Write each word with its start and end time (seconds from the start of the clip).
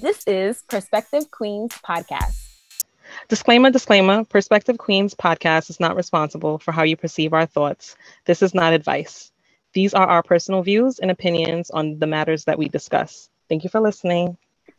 This 0.00 0.26
is 0.26 0.62
Perspective 0.68 1.30
Queens 1.30 1.70
Podcast. 1.86 2.48
Disclaimer, 3.28 3.70
disclaimer 3.70 4.24
Perspective 4.24 4.78
Queens 4.78 5.14
podcast 5.14 5.68
is 5.68 5.80
not 5.80 5.96
responsible 5.96 6.58
for 6.58 6.72
how 6.72 6.82
you 6.82 6.96
perceive 6.96 7.34
our 7.34 7.44
thoughts. 7.44 7.94
This 8.24 8.40
is 8.40 8.54
not 8.54 8.72
advice. 8.72 9.30
These 9.74 9.92
are 9.92 10.06
our 10.06 10.22
personal 10.22 10.62
views 10.62 10.98
and 10.98 11.10
opinions 11.10 11.68
on 11.68 11.98
the 11.98 12.06
matters 12.06 12.44
that 12.44 12.58
we 12.58 12.70
discuss. 12.70 13.28
Thank 13.50 13.64
you 13.64 13.70
for 13.70 13.80
listening. 13.80 14.38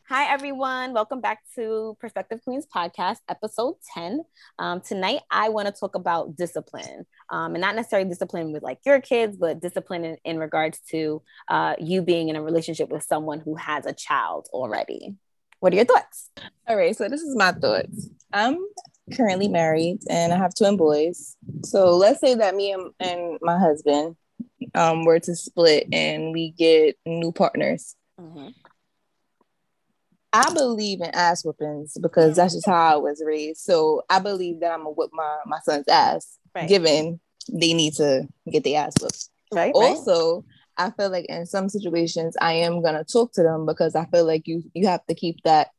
Hi, 0.09 0.25
everyone. 0.33 0.91
Welcome 0.91 1.21
back 1.21 1.43
to 1.55 1.95
Perspective 2.01 2.41
Queens 2.43 2.67
podcast, 2.67 3.19
episode 3.29 3.75
10. 3.93 4.21
Um, 4.59 4.81
tonight, 4.81 5.21
I 5.31 5.47
want 5.47 5.67
to 5.67 5.73
talk 5.73 5.95
about 5.95 6.35
discipline 6.35 7.05
um, 7.29 7.55
and 7.55 7.61
not 7.61 7.73
necessarily 7.73 8.09
discipline 8.09 8.51
with 8.51 8.63
like 8.63 8.79
your 8.85 8.99
kids, 8.99 9.37
but 9.37 9.61
discipline 9.61 10.03
in, 10.03 10.17
in 10.25 10.39
regards 10.39 10.81
to 10.89 11.21
uh, 11.47 11.75
you 11.79 12.01
being 12.01 12.27
in 12.27 12.35
a 12.35 12.43
relationship 12.43 12.89
with 12.89 13.03
someone 13.03 13.39
who 13.39 13.55
has 13.55 13.85
a 13.85 13.93
child 13.93 14.49
already. 14.51 15.15
What 15.61 15.71
are 15.71 15.77
your 15.77 15.85
thoughts? 15.85 16.29
All 16.67 16.75
right, 16.75 16.93
so 16.93 17.07
this 17.07 17.21
is 17.21 17.37
my 17.37 17.53
thoughts. 17.53 18.09
I'm 18.33 18.57
currently 19.15 19.47
married 19.47 19.99
and 20.09 20.33
I 20.33 20.37
have 20.37 20.53
twin 20.53 20.75
boys. 20.75 21.37
So 21.63 21.95
let's 21.95 22.19
say 22.19 22.35
that 22.35 22.55
me 22.55 22.73
and, 22.73 22.91
and 22.99 23.39
my 23.41 23.57
husband 23.57 24.17
um, 24.75 25.05
were 25.05 25.21
to 25.21 25.33
split 25.33 25.87
and 25.93 26.33
we 26.33 26.51
get 26.51 26.97
new 27.05 27.31
partners. 27.31 27.95
Mm-hmm. 28.19 28.49
I 30.33 30.51
believe 30.51 30.99
in 30.99 31.11
ass 31.13 31.45
whoopings 31.45 31.95
because 32.01 32.35
that's 32.35 32.55
just 32.55 32.65
how 32.65 32.95
I 32.95 32.95
was 32.95 33.21
raised. 33.23 33.61
So 33.61 34.01
I 34.09 34.19
believe 34.19 34.59
that 34.61 34.71
I'm 34.71 34.79
gonna 34.79 34.89
whip 34.89 35.11
my, 35.13 35.37
my 35.45 35.59
son's 35.63 35.87
ass, 35.87 36.39
right. 36.55 36.67
given 36.67 37.19
they 37.51 37.73
need 37.73 37.93
to 37.95 38.27
get 38.51 38.63
the 38.63 38.75
ass 38.75 38.95
whooped. 38.99 39.29
Right. 39.51 39.71
Also, 39.75 40.37
right. 40.77 40.87
I 40.87 40.91
feel 40.91 41.11
like 41.11 41.25
in 41.25 41.45
some 41.45 41.69
situations 41.69 42.35
I 42.41 42.53
am 42.53 42.81
gonna 42.81 43.03
talk 43.03 43.31
to 43.33 43.43
them 43.43 43.67
because 43.67 43.95
I 43.95 44.05
feel 44.05 44.25
like 44.25 44.47
you 44.47 44.63
you 44.73 44.87
have 44.87 45.05
to 45.05 45.13
keep 45.13 45.43
that 45.43 45.69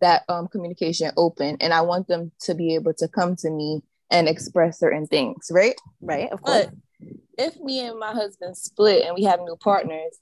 that 0.00 0.22
um 0.28 0.46
communication 0.46 1.10
open 1.16 1.56
and 1.60 1.74
I 1.74 1.80
want 1.80 2.06
them 2.06 2.30
to 2.42 2.54
be 2.54 2.76
able 2.76 2.94
to 2.94 3.08
come 3.08 3.34
to 3.36 3.50
me 3.50 3.82
and 4.10 4.28
express 4.28 4.78
certain 4.78 5.08
things, 5.08 5.48
right? 5.50 5.74
Right, 6.00 6.30
of 6.30 6.42
course. 6.42 6.66
But 6.66 7.10
if 7.38 7.58
me 7.58 7.80
and 7.80 7.98
my 7.98 8.12
husband 8.12 8.56
split 8.56 9.04
and 9.04 9.16
we 9.16 9.24
have 9.24 9.40
new 9.40 9.56
partners, 9.56 10.16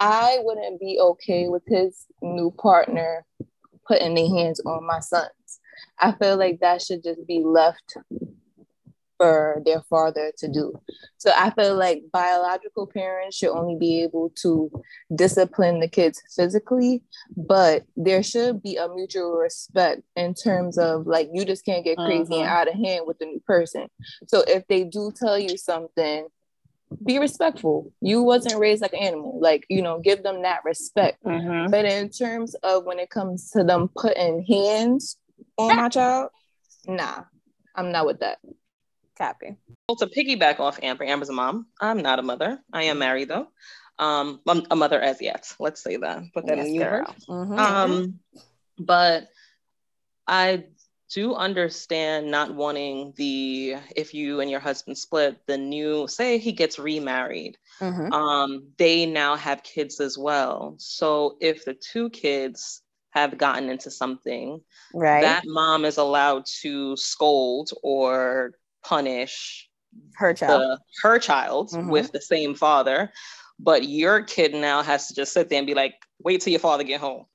I 0.00 0.38
wouldn't 0.40 0.80
be 0.80 0.98
okay 0.98 1.48
with 1.48 1.62
his 1.66 2.06
new 2.22 2.50
partner 2.50 3.24
putting 3.86 4.14
their 4.14 4.28
hands 4.28 4.60
on 4.60 4.86
my 4.86 5.00
sons. 5.00 5.30
I 5.98 6.12
feel 6.12 6.36
like 6.36 6.60
that 6.60 6.80
should 6.80 7.02
just 7.02 7.26
be 7.26 7.42
left 7.44 7.96
for 9.18 9.60
their 9.66 9.82
father 9.82 10.32
to 10.38 10.48
do. 10.48 10.72
So 11.18 11.30
I 11.36 11.50
feel 11.50 11.76
like 11.76 12.04
biological 12.10 12.86
parents 12.86 13.36
should 13.36 13.50
only 13.50 13.76
be 13.76 14.02
able 14.02 14.32
to 14.36 14.70
discipline 15.14 15.80
the 15.80 15.88
kids 15.88 16.22
physically, 16.34 17.02
but 17.36 17.84
there 17.96 18.22
should 18.22 18.62
be 18.62 18.76
a 18.76 18.88
mutual 18.88 19.32
respect 19.32 20.00
in 20.16 20.32
terms 20.32 20.78
of 20.78 21.06
like 21.06 21.28
you 21.34 21.44
just 21.44 21.66
can't 21.66 21.84
get 21.84 21.98
crazy 21.98 22.32
uh-huh. 22.32 22.40
and 22.40 22.48
out 22.48 22.68
of 22.68 22.74
hand 22.74 23.04
with 23.06 23.18
the 23.18 23.26
new 23.26 23.40
person. 23.40 23.88
So 24.26 24.42
if 24.48 24.66
they 24.68 24.84
do 24.84 25.12
tell 25.14 25.38
you 25.38 25.58
something 25.58 26.26
be 27.04 27.18
respectful. 27.18 27.92
You 28.00 28.22
wasn't 28.22 28.58
raised 28.58 28.82
like 28.82 28.92
an 28.92 29.00
animal. 29.00 29.38
Like, 29.40 29.64
you 29.68 29.82
know, 29.82 30.00
give 30.00 30.22
them 30.22 30.42
that 30.42 30.60
respect. 30.64 31.22
Mm-hmm. 31.24 31.70
But 31.70 31.84
in 31.84 32.10
terms 32.10 32.54
of 32.62 32.84
when 32.84 32.98
it 32.98 33.10
comes 33.10 33.50
to 33.52 33.64
them 33.64 33.88
putting 33.96 34.42
hands 34.42 35.16
on 35.56 35.76
my 35.76 35.88
child, 35.88 36.30
nah, 36.86 37.24
I'm 37.74 37.92
not 37.92 38.06
with 38.06 38.20
that. 38.20 38.38
Copy. 39.16 39.56
Well, 39.88 39.96
to 39.96 40.06
piggyback 40.06 40.60
off 40.60 40.78
Amber, 40.82 41.04
Amber's 41.04 41.28
a 41.28 41.32
mom. 41.32 41.66
I'm 41.80 41.98
not 41.98 42.18
a 42.18 42.22
mother. 42.22 42.58
I 42.72 42.84
am 42.84 42.98
married 42.98 43.28
though. 43.28 43.48
Um, 43.98 44.40
I'm 44.48 44.66
a 44.70 44.76
mother 44.76 45.00
as 45.00 45.20
yet. 45.20 45.52
Let's 45.58 45.82
say 45.82 45.96
that. 45.96 46.22
Put 46.32 46.46
that 46.46 46.56
yes, 46.56 46.68
in 46.68 46.74
your 46.74 47.04
mm-hmm. 47.28 47.58
Um, 47.58 48.20
but 48.78 49.28
I 50.26 50.64
do 51.10 51.34
understand 51.34 52.30
not 52.30 52.54
wanting 52.54 53.12
the 53.16 53.74
if 53.96 54.14
you 54.14 54.40
and 54.40 54.50
your 54.50 54.60
husband 54.60 54.96
split 54.96 55.38
the 55.46 55.58
new 55.58 56.06
say 56.06 56.38
he 56.38 56.52
gets 56.52 56.78
remarried 56.78 57.56
mm-hmm. 57.80 58.12
um 58.12 58.62
they 58.78 59.04
now 59.04 59.36
have 59.36 59.62
kids 59.62 60.00
as 60.00 60.16
well 60.16 60.74
so 60.78 61.36
if 61.40 61.64
the 61.64 61.74
two 61.74 62.08
kids 62.10 62.82
have 63.10 63.36
gotten 63.36 63.68
into 63.68 63.90
something 63.90 64.60
right 64.94 65.22
that 65.22 65.42
mom 65.46 65.84
is 65.84 65.98
allowed 65.98 66.44
to 66.46 66.96
scold 66.96 67.70
or 67.82 68.52
punish 68.84 69.68
her 70.14 70.32
child 70.32 70.62
the, 70.62 70.78
her 71.02 71.18
child 71.18 71.70
mm-hmm. 71.70 71.90
with 71.90 72.12
the 72.12 72.20
same 72.20 72.54
father 72.54 73.10
but 73.58 73.88
your 73.88 74.22
kid 74.22 74.54
now 74.54 74.82
has 74.82 75.08
to 75.08 75.14
just 75.14 75.32
sit 75.32 75.48
there 75.48 75.58
and 75.58 75.66
be 75.66 75.74
like 75.74 75.94
wait 76.24 76.40
till 76.40 76.50
your 76.52 76.60
father 76.60 76.84
get 76.84 77.00
home. 77.00 77.26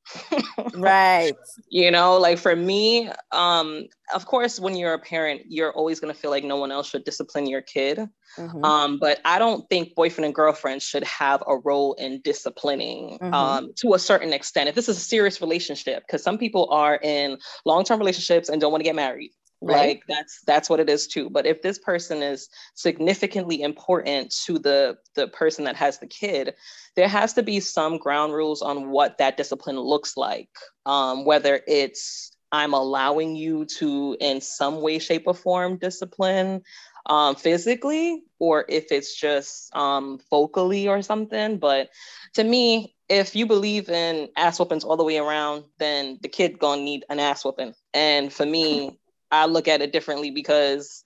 Right. 0.75 1.33
You 1.69 1.89
know 1.89 2.17
like 2.17 2.37
for 2.37 2.55
me 2.55 3.09
um 3.31 3.85
of 4.13 4.25
course 4.25 4.59
when 4.59 4.75
you're 4.75 4.93
a 4.93 4.99
parent 4.99 5.43
you're 5.47 5.71
always 5.71 5.99
going 5.99 6.13
to 6.13 6.19
feel 6.19 6.31
like 6.31 6.43
no 6.43 6.57
one 6.57 6.71
else 6.71 6.89
should 6.89 7.05
discipline 7.05 7.47
your 7.47 7.61
kid. 7.61 7.99
Mm-hmm. 8.37 8.65
um 8.65 8.99
but 8.99 9.21
i 9.23 9.39
don't 9.39 9.69
think 9.69 9.95
boyfriend 9.95 10.25
and 10.25 10.35
girlfriend 10.35 10.81
should 10.81 11.05
have 11.05 11.41
a 11.47 11.55
role 11.55 11.93
in 11.93 12.19
disciplining 12.21 13.17
mm-hmm. 13.21 13.33
um 13.33 13.71
to 13.77 13.93
a 13.93 13.99
certain 13.99 14.33
extent. 14.33 14.67
If 14.67 14.75
this 14.75 14.89
is 14.89 14.97
a 14.97 15.01
serious 15.01 15.39
relationship 15.39 16.03
because 16.05 16.21
some 16.21 16.37
people 16.37 16.67
are 16.69 16.99
in 17.01 17.37
long-term 17.65 17.99
relationships 17.99 18.49
and 18.49 18.59
don't 18.59 18.71
want 18.71 18.81
to 18.81 18.89
get 18.89 18.95
married 18.95 19.31
right. 19.65 19.87
like 19.87 20.03
that's 20.07 20.41
that's 20.45 20.69
what 20.69 20.79
it 20.79 20.89
is 20.89 21.07
too 21.07 21.29
but 21.29 21.45
if 21.45 21.61
this 21.61 21.79
person 21.79 22.21
is 22.21 22.49
significantly 22.75 23.61
important 23.61 24.33
to 24.45 24.59
the 24.59 24.97
the 25.15 25.27
person 25.29 25.65
that 25.65 25.75
has 25.75 25.99
the 25.99 26.07
kid 26.07 26.53
there 26.95 27.07
has 27.07 27.33
to 27.33 27.43
be 27.43 27.59
some 27.59 27.97
ground 27.97 28.33
rules 28.33 28.61
on 28.61 28.89
what 28.89 29.17
that 29.17 29.37
discipline 29.37 29.79
looks 29.79 30.15
like 30.15 30.49
um, 30.85 31.25
whether 31.25 31.61
it's 31.67 32.31
i'm 32.51 32.73
allowing 32.73 33.35
you 33.35 33.65
to 33.65 34.15
in 34.19 34.39
some 34.39 34.81
way 34.81 34.99
shape 34.99 35.23
or 35.25 35.33
form 35.33 35.77
discipline 35.77 36.61
um, 37.07 37.35
physically 37.35 38.23
or 38.39 38.65
if 38.67 38.91
it's 38.91 39.15
just 39.15 39.75
um, 39.75 40.19
vocally 40.29 40.87
or 40.87 41.01
something 41.01 41.57
but 41.57 41.89
to 42.33 42.43
me 42.43 42.95
if 43.07 43.35
you 43.35 43.45
believe 43.45 43.89
in 43.89 44.29
ass 44.35 44.59
whoopings 44.59 44.83
all 44.83 44.97
the 44.97 45.03
way 45.03 45.17
around, 45.17 45.65
then 45.77 46.17
the 46.21 46.27
kid 46.27 46.57
gonna 46.57 46.81
need 46.81 47.05
an 47.09 47.19
ass 47.19 47.45
whooping. 47.45 47.73
And 47.93 48.33
for 48.33 48.45
me, 48.45 48.99
I 49.35 49.45
look 49.45 49.67
at 49.67 49.81
it 49.81 49.91
differently 49.91 50.31
because 50.31 51.03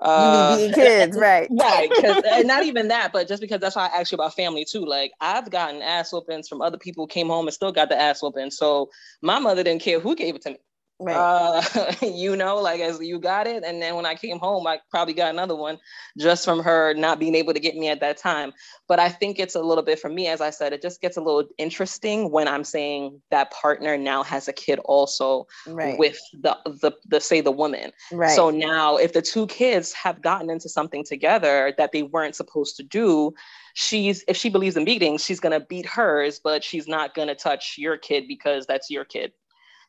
uh, 0.00 0.58
you 0.60 0.74
kids, 0.74 1.16
right? 1.20 1.48
right. 1.50 1.88
Because 1.88 2.22
and 2.30 2.46
not 2.46 2.64
even 2.64 2.88
that, 2.88 3.12
but 3.12 3.28
just 3.28 3.40
because 3.40 3.60
that's 3.60 3.76
why 3.76 3.88
I 3.92 4.00
asked 4.00 4.12
you 4.12 4.16
about 4.16 4.34
family 4.34 4.64
too. 4.64 4.84
Like 4.84 5.12
I've 5.20 5.50
gotten 5.50 5.82
ass 5.82 6.12
whoopings 6.12 6.48
from 6.48 6.62
other 6.62 6.78
people 6.78 7.04
who 7.04 7.08
came 7.08 7.28
home 7.28 7.46
and 7.46 7.54
still 7.54 7.72
got 7.72 7.88
the 7.88 8.00
ass 8.00 8.22
whooping. 8.22 8.50
So 8.50 8.90
my 9.22 9.38
mother 9.38 9.62
didn't 9.62 9.82
care 9.82 10.00
who 10.00 10.14
gave 10.14 10.34
it 10.34 10.42
to 10.42 10.50
me. 10.50 10.58
Right. 10.98 11.14
Uh, 11.14 11.92
you 12.02 12.36
know, 12.36 12.56
like 12.56 12.80
as 12.80 13.00
you 13.00 13.18
got 13.18 13.46
it. 13.46 13.64
And 13.64 13.82
then 13.82 13.96
when 13.96 14.06
I 14.06 14.14
came 14.14 14.38
home, 14.38 14.66
I 14.66 14.78
probably 14.90 15.12
got 15.12 15.30
another 15.30 15.54
one 15.54 15.78
just 16.18 16.44
from 16.44 16.60
her 16.60 16.94
not 16.94 17.18
being 17.18 17.34
able 17.34 17.52
to 17.52 17.60
get 17.60 17.76
me 17.76 17.88
at 17.88 18.00
that 18.00 18.16
time. 18.16 18.52
But 18.88 18.98
I 18.98 19.10
think 19.10 19.38
it's 19.38 19.54
a 19.54 19.60
little 19.60 19.84
bit 19.84 19.98
for 19.98 20.08
me, 20.08 20.26
as 20.26 20.40
I 20.40 20.50
said, 20.50 20.72
it 20.72 20.80
just 20.80 21.02
gets 21.02 21.16
a 21.16 21.20
little 21.20 21.44
interesting 21.58 22.30
when 22.30 22.48
I'm 22.48 22.64
saying 22.64 23.20
that 23.30 23.50
partner 23.50 23.98
now 23.98 24.22
has 24.22 24.48
a 24.48 24.52
kid 24.52 24.78
also 24.84 25.46
right. 25.66 25.98
with 25.98 26.18
the, 26.32 26.56
the 26.64 26.92
the 27.06 27.20
say 27.20 27.42
the 27.42 27.52
woman. 27.52 27.92
Right. 28.10 28.34
So 28.34 28.48
now 28.50 28.96
if 28.96 29.12
the 29.12 29.22
two 29.22 29.46
kids 29.48 29.92
have 29.92 30.22
gotten 30.22 30.48
into 30.48 30.68
something 30.68 31.04
together 31.04 31.74
that 31.76 31.92
they 31.92 32.04
weren't 32.04 32.36
supposed 32.36 32.76
to 32.76 32.82
do, 32.82 33.34
she's 33.74 34.24
if 34.28 34.36
she 34.36 34.48
believes 34.48 34.78
in 34.78 34.86
beating, 34.86 35.18
she's 35.18 35.40
gonna 35.40 35.60
beat 35.60 35.84
hers, 35.84 36.40
but 36.42 36.64
she's 36.64 36.88
not 36.88 37.14
gonna 37.14 37.34
touch 37.34 37.74
your 37.76 37.98
kid 37.98 38.24
because 38.26 38.66
that's 38.66 38.88
your 38.88 39.04
kid 39.04 39.32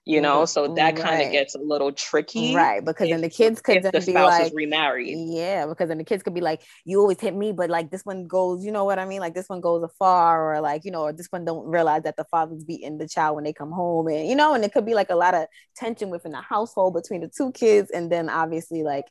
you 0.07 0.21
know? 0.21 0.43
Mm-hmm. 0.43 0.45
So 0.45 0.75
that 0.75 0.95
kind 0.95 1.21
of 1.21 1.31
gets 1.31 1.55
a 1.55 1.59
little 1.59 1.91
tricky 1.91 2.55
right 2.55 2.83
because 2.83 3.07
if, 3.07 3.13
then 3.13 3.21
the 3.21 3.29
kids 3.29 3.61
could 3.61 3.83
the 3.83 4.03
be 4.05 4.13
like 4.13 4.53
remarried. 4.53 5.17
Yeah 5.17 5.65
because 5.67 5.89
then 5.89 5.97
the 5.97 6.03
kids 6.03 6.23
could 6.23 6.33
be 6.33 6.41
like 6.41 6.61
you 6.85 6.99
always 6.99 7.19
hit 7.19 7.35
me 7.35 7.51
but 7.51 7.69
like 7.69 7.91
this 7.91 8.03
one 8.03 8.27
goes 8.27 8.63
you 8.63 8.71
know 8.71 8.85
what 8.85 8.99
i 8.99 9.05
mean? 9.05 9.19
Like 9.19 9.33
this 9.33 9.49
one 9.49 9.61
goes 9.61 9.83
afar 9.83 10.55
or 10.55 10.61
like 10.61 10.85
you 10.85 10.91
know 10.91 11.01
or 11.01 11.13
this 11.13 11.27
one 11.29 11.45
don't 11.45 11.67
realize 11.67 12.03
that 12.03 12.15
the 12.17 12.25
father's 12.25 12.63
beating 12.63 12.97
the 12.97 13.07
child 13.07 13.35
when 13.35 13.43
they 13.43 13.53
come 13.53 13.71
home 13.71 14.07
and 14.07 14.27
you 14.27 14.35
know 14.35 14.53
and 14.53 14.63
it 14.63 14.71
could 14.71 14.85
be 14.85 14.93
like 14.93 15.09
a 15.09 15.15
lot 15.15 15.33
of 15.33 15.47
tension 15.75 16.09
within 16.09 16.31
the 16.31 16.41
household 16.41 16.93
between 16.93 17.21
the 17.21 17.27
two 17.27 17.51
kids 17.51 17.91
and 17.91 18.11
then 18.11 18.29
obviously 18.29 18.83
like 18.83 19.05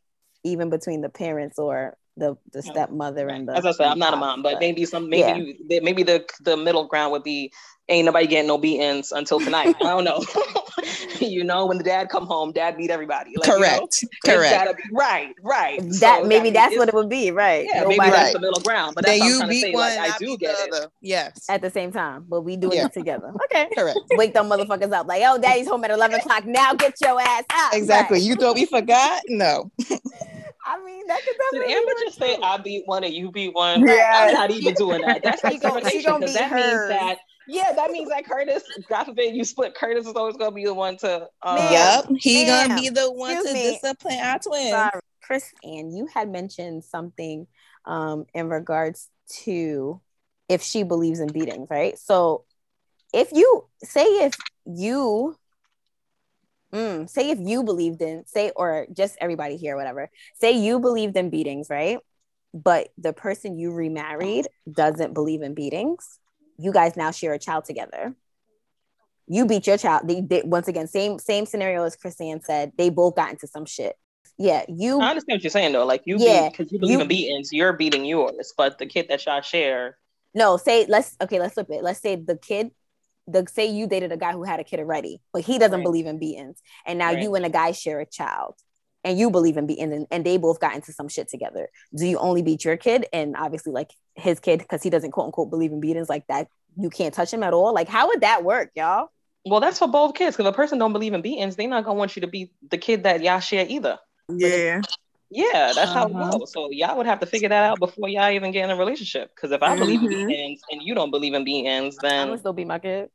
even 0.45 0.71
between 0.71 1.01
the 1.01 1.09
parents 1.09 1.59
or 1.59 1.97
the 2.17 2.37
the 2.53 2.63
stepmother 2.63 3.29
and 3.29 3.49
the 3.49 3.57
as 3.57 3.67
I 3.67 3.73
said, 3.73 3.87
I'm 3.89 3.99
not 3.99 4.15
a 4.15 4.17
mom, 4.17 4.43
but 4.43 4.59
maybe 4.61 4.85
some 4.85 5.09
maybe 5.09 5.21
yeah. 5.21 5.37
you, 5.37 5.83
maybe 5.83 6.03
the 6.03 6.25
the 6.43 6.57
middle 6.57 6.87
ground 6.87 7.13
would 7.13 7.23
be 7.23 7.53
ain't 7.89 8.07
nobody 8.07 8.27
getting 8.27 8.49
no 8.49 8.59
beatings 8.59 9.13
until 9.13 9.41
tonight. 9.41 9.75
I 9.81 9.85
don't 9.85 10.05
know. 10.05 10.25
you 11.21 11.45
know, 11.45 11.67
when 11.67 11.79
the 11.79 11.85
dad 11.85 12.09
come 12.09 12.27
home, 12.27 12.53
dad 12.53 12.77
beat 12.77 12.91
everybody. 12.91 13.33
Like, 13.37 13.49
Correct. 13.49 14.03
You 14.03 14.09
know, 14.27 14.37
Correct. 14.37 14.77
Be, 14.77 14.83
right. 14.93 15.35
Right. 15.43 15.81
That 16.01 16.23
so 16.23 16.25
maybe 16.25 16.51
that's 16.51 16.77
what 16.77 16.89
it 16.89 16.95
would 16.95 17.09
be. 17.09 17.31
Right. 17.31 17.67
Yeah. 17.67 17.83
Nobody, 17.83 17.99
maybe 17.99 18.11
that's 18.11 18.33
the 18.33 18.41
middle 18.41 18.61
ground. 18.61 18.95
But 18.95 19.05
then 19.05 19.23
you 19.23 19.47
beat 19.47 19.73
one. 19.73 19.97
Like, 19.97 20.15
I 20.15 20.19
do 20.19 20.37
get 20.37 20.57
it. 20.59 20.91
Yes. 21.01 21.49
At 21.49 21.63
the 21.63 21.71
same 21.71 21.93
time, 21.93 22.25
but 22.29 22.43
we 22.43 22.57
doing 22.57 22.79
yeah. 22.79 22.87
it 22.87 22.93
together. 22.93 23.33
Okay. 23.45 23.69
Correct. 23.77 23.99
Wake 24.13 24.35
them 24.35 24.49
motherfuckers 24.49 24.93
up. 24.93 25.07
Like, 25.07 25.23
oh, 25.25 25.39
daddy's 25.39 25.69
home 25.69 25.85
at 25.85 25.91
eleven 25.91 26.19
o'clock. 26.19 26.45
Now 26.45 26.75
get 26.75 26.95
your 27.01 27.21
ass 27.21 27.45
up. 27.51 27.75
Exactly. 27.75 28.19
Right. 28.19 28.27
You 28.27 28.35
thought 28.37 28.57
we 28.57 28.67
forgot? 28.67 29.23
No. 29.29 29.71
I 30.67 30.83
mean, 30.85 31.07
that 31.07 31.21
could 31.25 31.37
definitely. 31.39 31.75
Did 31.75 31.79
Amber 31.79 31.93
just 32.05 32.19
say 32.19 32.37
I 32.43 32.57
beat 32.59 32.83
one 32.87 33.05
and 33.05 33.15
you 33.15 33.31
beat 33.31 33.55
one? 33.55 33.87
Yeah. 33.87 34.11
I'm 34.13 34.33
not 34.33 34.51
even 34.51 34.75
doing 34.75 35.01
that. 35.03 35.23
That's 35.23 35.43
like 35.45 35.63
segregation 35.63 36.15
because 36.19 36.35
that 36.35 36.51
hers. 36.51 36.89
means 36.89 36.89
that 36.89 37.19
Yeah, 37.47 37.73
that 37.73 37.91
means 37.93 38.09
that 38.11 38.27
Curtis, 38.27 38.65
God 38.89 39.05
forbid 39.05 39.37
you 39.37 39.45
split, 39.45 39.75
Curtis 39.77 40.07
is 40.07 40.15
always 40.15 40.37
gonna 40.37 40.51
be 40.51 40.65
the 40.65 40.75
one 40.75 40.97
to. 40.99 41.29
Um, 41.43 41.71
yep, 41.71 42.07
he 42.19 42.45
Ma'am. 42.45 42.69
gonna 42.69 42.81
be 42.81 42.89
the 42.89 43.13
one 43.13 43.33
Excuse 43.33 43.53
to 43.53 43.55
me. 43.55 43.71
discipline 43.73 44.19
our 44.21 44.39
twins. 44.41 44.71
Sorry, 44.71 45.01
Chris, 45.23 45.53
and 45.63 45.97
you 45.97 46.09
had 46.13 46.31
mentioned 46.31 46.85
something 46.85 47.47
um, 47.85 48.27
in 48.35 48.49
regards 48.49 49.09
to 49.45 50.01
if 50.49 50.63
she 50.63 50.83
believes 50.83 51.21
in 51.21 51.29
beatings, 51.29 51.69
right? 51.71 51.97
So, 51.99 52.45
if 53.15 53.31
you 53.33 53.69
say 53.85 54.03
if 54.03 54.37
you 54.65 55.37
mm, 56.77 57.09
say 57.09 57.31
if 57.31 57.39
you 57.41 57.65
believed 57.65 58.03
in 58.03 58.25
say 58.27 58.53
or 58.55 58.87
just 58.93 59.17
everybody 59.21 59.57
here, 59.57 59.77
whatever, 59.77 60.11
say 60.35 60.53
you 60.53 60.81
believed 60.81 61.17
in 61.17 61.31
beatings, 61.31 61.69
right? 61.71 61.99
But 62.53 62.89
the 62.97 63.13
person 63.13 63.59
you 63.59 63.73
remarried 63.73 64.49
doesn't 64.71 65.15
believe 65.15 65.43
in 65.43 65.55
beatings 65.55 66.19
you 66.59 66.73
guys 66.73 66.97
now 66.97 67.11
share 67.11 67.33
a 67.33 67.39
child 67.39 67.65
together. 67.65 68.15
You 69.29 69.47
beat 69.47 69.67
your 69.67 69.77
child. 69.77 70.09
They, 70.09 70.21
they 70.21 70.43
once 70.45 70.69
again, 70.69 70.87
same 70.87 71.19
same 71.19 71.47
scenario 71.47 71.85
as 71.85 71.97
Chrisanne 71.97 72.43
said. 72.45 72.73
They 72.77 72.91
both 72.91 73.17
got 73.17 73.31
into 73.31 73.47
some 73.47 73.67
shit. 73.67 73.97
Yeah, 74.39 74.65
you. 74.69 75.01
I 75.01 75.11
understand 75.11 75.37
what 75.39 75.43
you're 75.43 75.51
saying 75.51 75.73
though. 75.73 75.85
Like 75.85 76.03
you, 76.05 76.17
yeah, 76.19 76.49
because 76.49 76.71
you 76.71 76.79
believe 76.79 76.95
you, 76.95 77.01
in 77.01 77.09
beatings, 77.09 77.53
you're 77.53 77.73
beating 77.73 78.05
yours, 78.05 78.53
but 78.57 78.79
the 78.79 78.87
kid 78.87 79.07
that 79.09 79.27
y'all 79.27 79.41
share. 79.41 79.99
No, 80.35 80.57
say 80.57 80.87
let's 80.89 81.17
okay, 81.21 81.41
let's 81.41 81.55
flip 81.55 81.71
it. 81.71 81.83
Let's 81.83 82.01
say 82.01 82.15
the 82.17 82.37
kid, 82.37 82.71
the 83.27 83.47
say 83.53 83.67
you 83.67 83.87
dated 83.87 84.13
a 84.13 84.17
guy 84.17 84.33
who 84.33 84.45
had 84.45 84.61
a 84.61 84.65
kid 84.65 84.81
already, 84.81 85.21
but 85.33 85.43
he 85.43 85.59
doesn't 85.59 85.79
right. 85.79 85.85
believe 85.85 86.07
in 86.07 86.19
beatings, 86.19 86.61
and 86.87 86.99
now 86.99 87.13
right. 87.13 87.23
you 87.23 87.35
and 87.35 87.45
a 87.45 87.51
guy 87.51 87.73
share 87.73 88.01
a 88.01 88.07
child 88.07 88.55
and 89.07 89.21
you 89.21 89.31
believe 89.31 89.57
in 89.57 89.67
beating 89.67 89.93
and, 89.93 90.07
and 90.11 90.27
they 90.27 90.37
both 90.37 90.61
got 90.61 90.75
into 90.75 90.93
some 90.93 91.09
shit 91.09 91.29
together 91.29 91.69
do 91.95 92.05
you 92.05 92.19
only 92.19 92.43
beat 92.43 92.65
your 92.65 92.77
kid 92.77 93.07
and 93.13 93.37
obviously 93.37 93.73
like 93.73 93.91
his 94.15 94.41
kid 94.41 94.59
because 94.59 94.83
he 94.83 94.91
doesn't 94.91 95.13
quote 95.13 95.27
unquote 95.27 95.49
believe 95.49 95.73
in 95.73 95.81
beatings 95.81 96.09
like 96.09 96.27
that 96.27 96.49
you 96.77 96.91
can't 96.91 97.15
touch 97.15 97.33
him 97.33 97.43
at 97.43 97.55
all 97.55 97.73
like 97.73 97.89
how 97.89 98.09
would 98.09 98.21
that 98.21 98.45
work 98.45 98.71
y'all 98.75 99.09
well 99.47 99.61
that's 99.61 99.79
for 99.79 99.89
both 99.89 100.15
kids 100.15 100.37
because 100.37 100.49
a 100.49 100.53
person 100.53 100.79
don't 100.79 100.93
believe 100.93 101.15
in 101.15 101.23
beatings 101.23 101.57
they're 101.57 101.69
not 101.69 101.85
gonna 101.85 101.99
want 101.99 102.17
you 102.17 102.21
to 102.21 102.27
be 102.27 102.51
the 102.69 102.77
kid 102.77 103.05
that 103.05 103.23
y'all 103.23 103.41
share 103.41 103.65
either 103.69 103.99
yeah 104.29 104.81
yeah 105.31 105.73
that's 105.75 105.79
uh-huh. 105.79 105.95
how 105.95 106.07
it 106.07 106.15
uh-huh. 106.15 106.39
goes 106.39 106.53
so 106.53 106.71
y'all 106.71 106.97
would 106.97 107.07
have 107.07 107.21
to 107.21 107.27
figure 107.27 107.49
that 107.49 107.65
out 107.65 107.79
before 107.79 108.09
y'all 108.09 108.31
even 108.31 108.51
get 108.51 108.65
in 108.65 108.71
a 108.71 108.77
relationship 108.77 109.31
because 109.35 109.53
if 109.53 109.63
i 109.63 109.69
mm-hmm. 109.69 109.79
believe 109.79 110.03
in 110.03 110.09
mm-hmm. 110.09 110.27
beatings 110.27 110.61
and 110.71 110.83
you 110.83 110.95
don't 110.95 111.11
believe 111.11 111.35
in 111.35 111.45
beatings 111.45 111.97
then 112.03 112.23
i'm 112.23 112.29
gonna 112.29 112.39
still 112.39 112.53
be 112.53 112.65
my 112.65 112.79
kid 112.79 113.09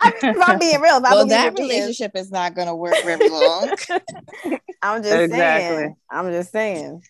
I'm 0.00 0.58
being 0.58 0.80
real. 0.80 1.00
well, 1.02 1.26
that 1.26 1.58
relationship 1.58 2.12
is 2.14 2.30
not 2.30 2.54
going 2.54 2.68
to 2.68 2.74
work 2.74 2.94
very 3.04 3.28
long. 3.28 3.70
I'm 4.82 5.02
just 5.02 5.14
exactly. 5.14 5.76
saying. 5.76 5.96
I'm 6.10 6.30
just 6.30 6.52
saying. 6.52 7.02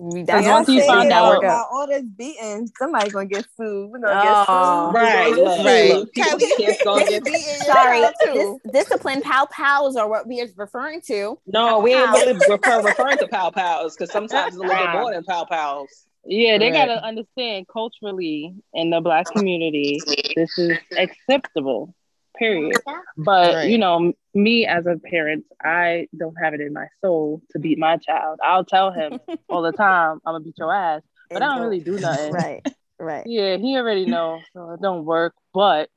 We 0.00 0.22
that's 0.22 0.46
once 0.46 0.68
you 0.68 0.86
find 0.86 1.10
out 1.10 1.38
about 1.38 1.66
all 1.72 1.88
this 1.88 2.04
beating, 2.04 2.70
somebody's 2.78 3.12
gonna 3.12 3.26
get 3.26 3.44
sued. 3.56 3.90
We're 3.90 3.98
gonna 3.98 4.20
oh, 4.46 4.92
get 4.94 5.34
sued. 5.34 5.34
Right, 5.34 5.64
right. 5.64 6.04
Kelly, 6.14 6.76
gonna 6.84 7.04
get 7.04 7.26
Sorry, 7.64 8.04
dis- 8.22 8.58
discipline 8.72 9.22
pal 9.22 9.48
pals 9.48 9.96
are 9.96 10.08
what 10.08 10.28
we 10.28 10.40
are 10.40 10.46
referring 10.56 11.00
to. 11.08 11.36
No, 11.48 11.80
we 11.80 11.94
ain't 11.94 12.12
really 12.12 12.34
refer, 12.48 12.80
referring 12.80 13.18
to 13.18 13.26
pal 13.26 13.50
pals 13.50 13.96
because 13.96 14.12
sometimes 14.12 14.54
it's 14.54 14.56
a 14.56 14.60
little 14.60 14.76
bit 14.76 14.92
more 14.92 15.12
than 15.12 15.24
pal 15.24 15.46
pals. 15.46 16.06
Yeah, 16.30 16.58
they 16.58 16.70
right. 16.70 16.86
gotta 16.86 17.02
understand 17.02 17.66
culturally 17.72 18.54
in 18.74 18.90
the 18.90 19.00
black 19.00 19.26
community, 19.26 19.98
this 20.36 20.58
is 20.58 20.76
acceptable 20.96 21.94
period. 22.38 22.76
But 23.16 23.54
right. 23.54 23.70
you 23.70 23.78
know, 23.78 24.12
me 24.34 24.66
as 24.66 24.86
a 24.86 24.96
parent, 24.98 25.44
I 25.62 26.06
don't 26.16 26.34
have 26.42 26.54
it 26.54 26.60
in 26.60 26.72
my 26.72 26.86
soul 27.00 27.42
to 27.50 27.58
beat 27.58 27.78
my 27.78 27.96
child. 27.96 28.38
I'll 28.42 28.64
tell 28.64 28.92
him 28.92 29.18
all 29.48 29.62
the 29.62 29.72
time, 29.72 30.20
I'm 30.24 30.34
gonna 30.34 30.44
beat 30.44 30.58
your 30.58 30.72
ass, 30.72 31.02
but 31.30 31.42
I 31.42 31.46
don't 31.46 31.62
really 31.62 31.80
do 31.80 31.98
nothing. 31.98 32.32
Right, 32.38 32.66
right. 32.98 33.26
Yeah, 33.26 33.56
he 33.56 33.76
already 33.76 34.04
knows, 34.04 34.42
so 34.52 34.72
it 34.72 34.80
don't 34.80 35.04
work. 35.04 35.34
But 35.54 35.88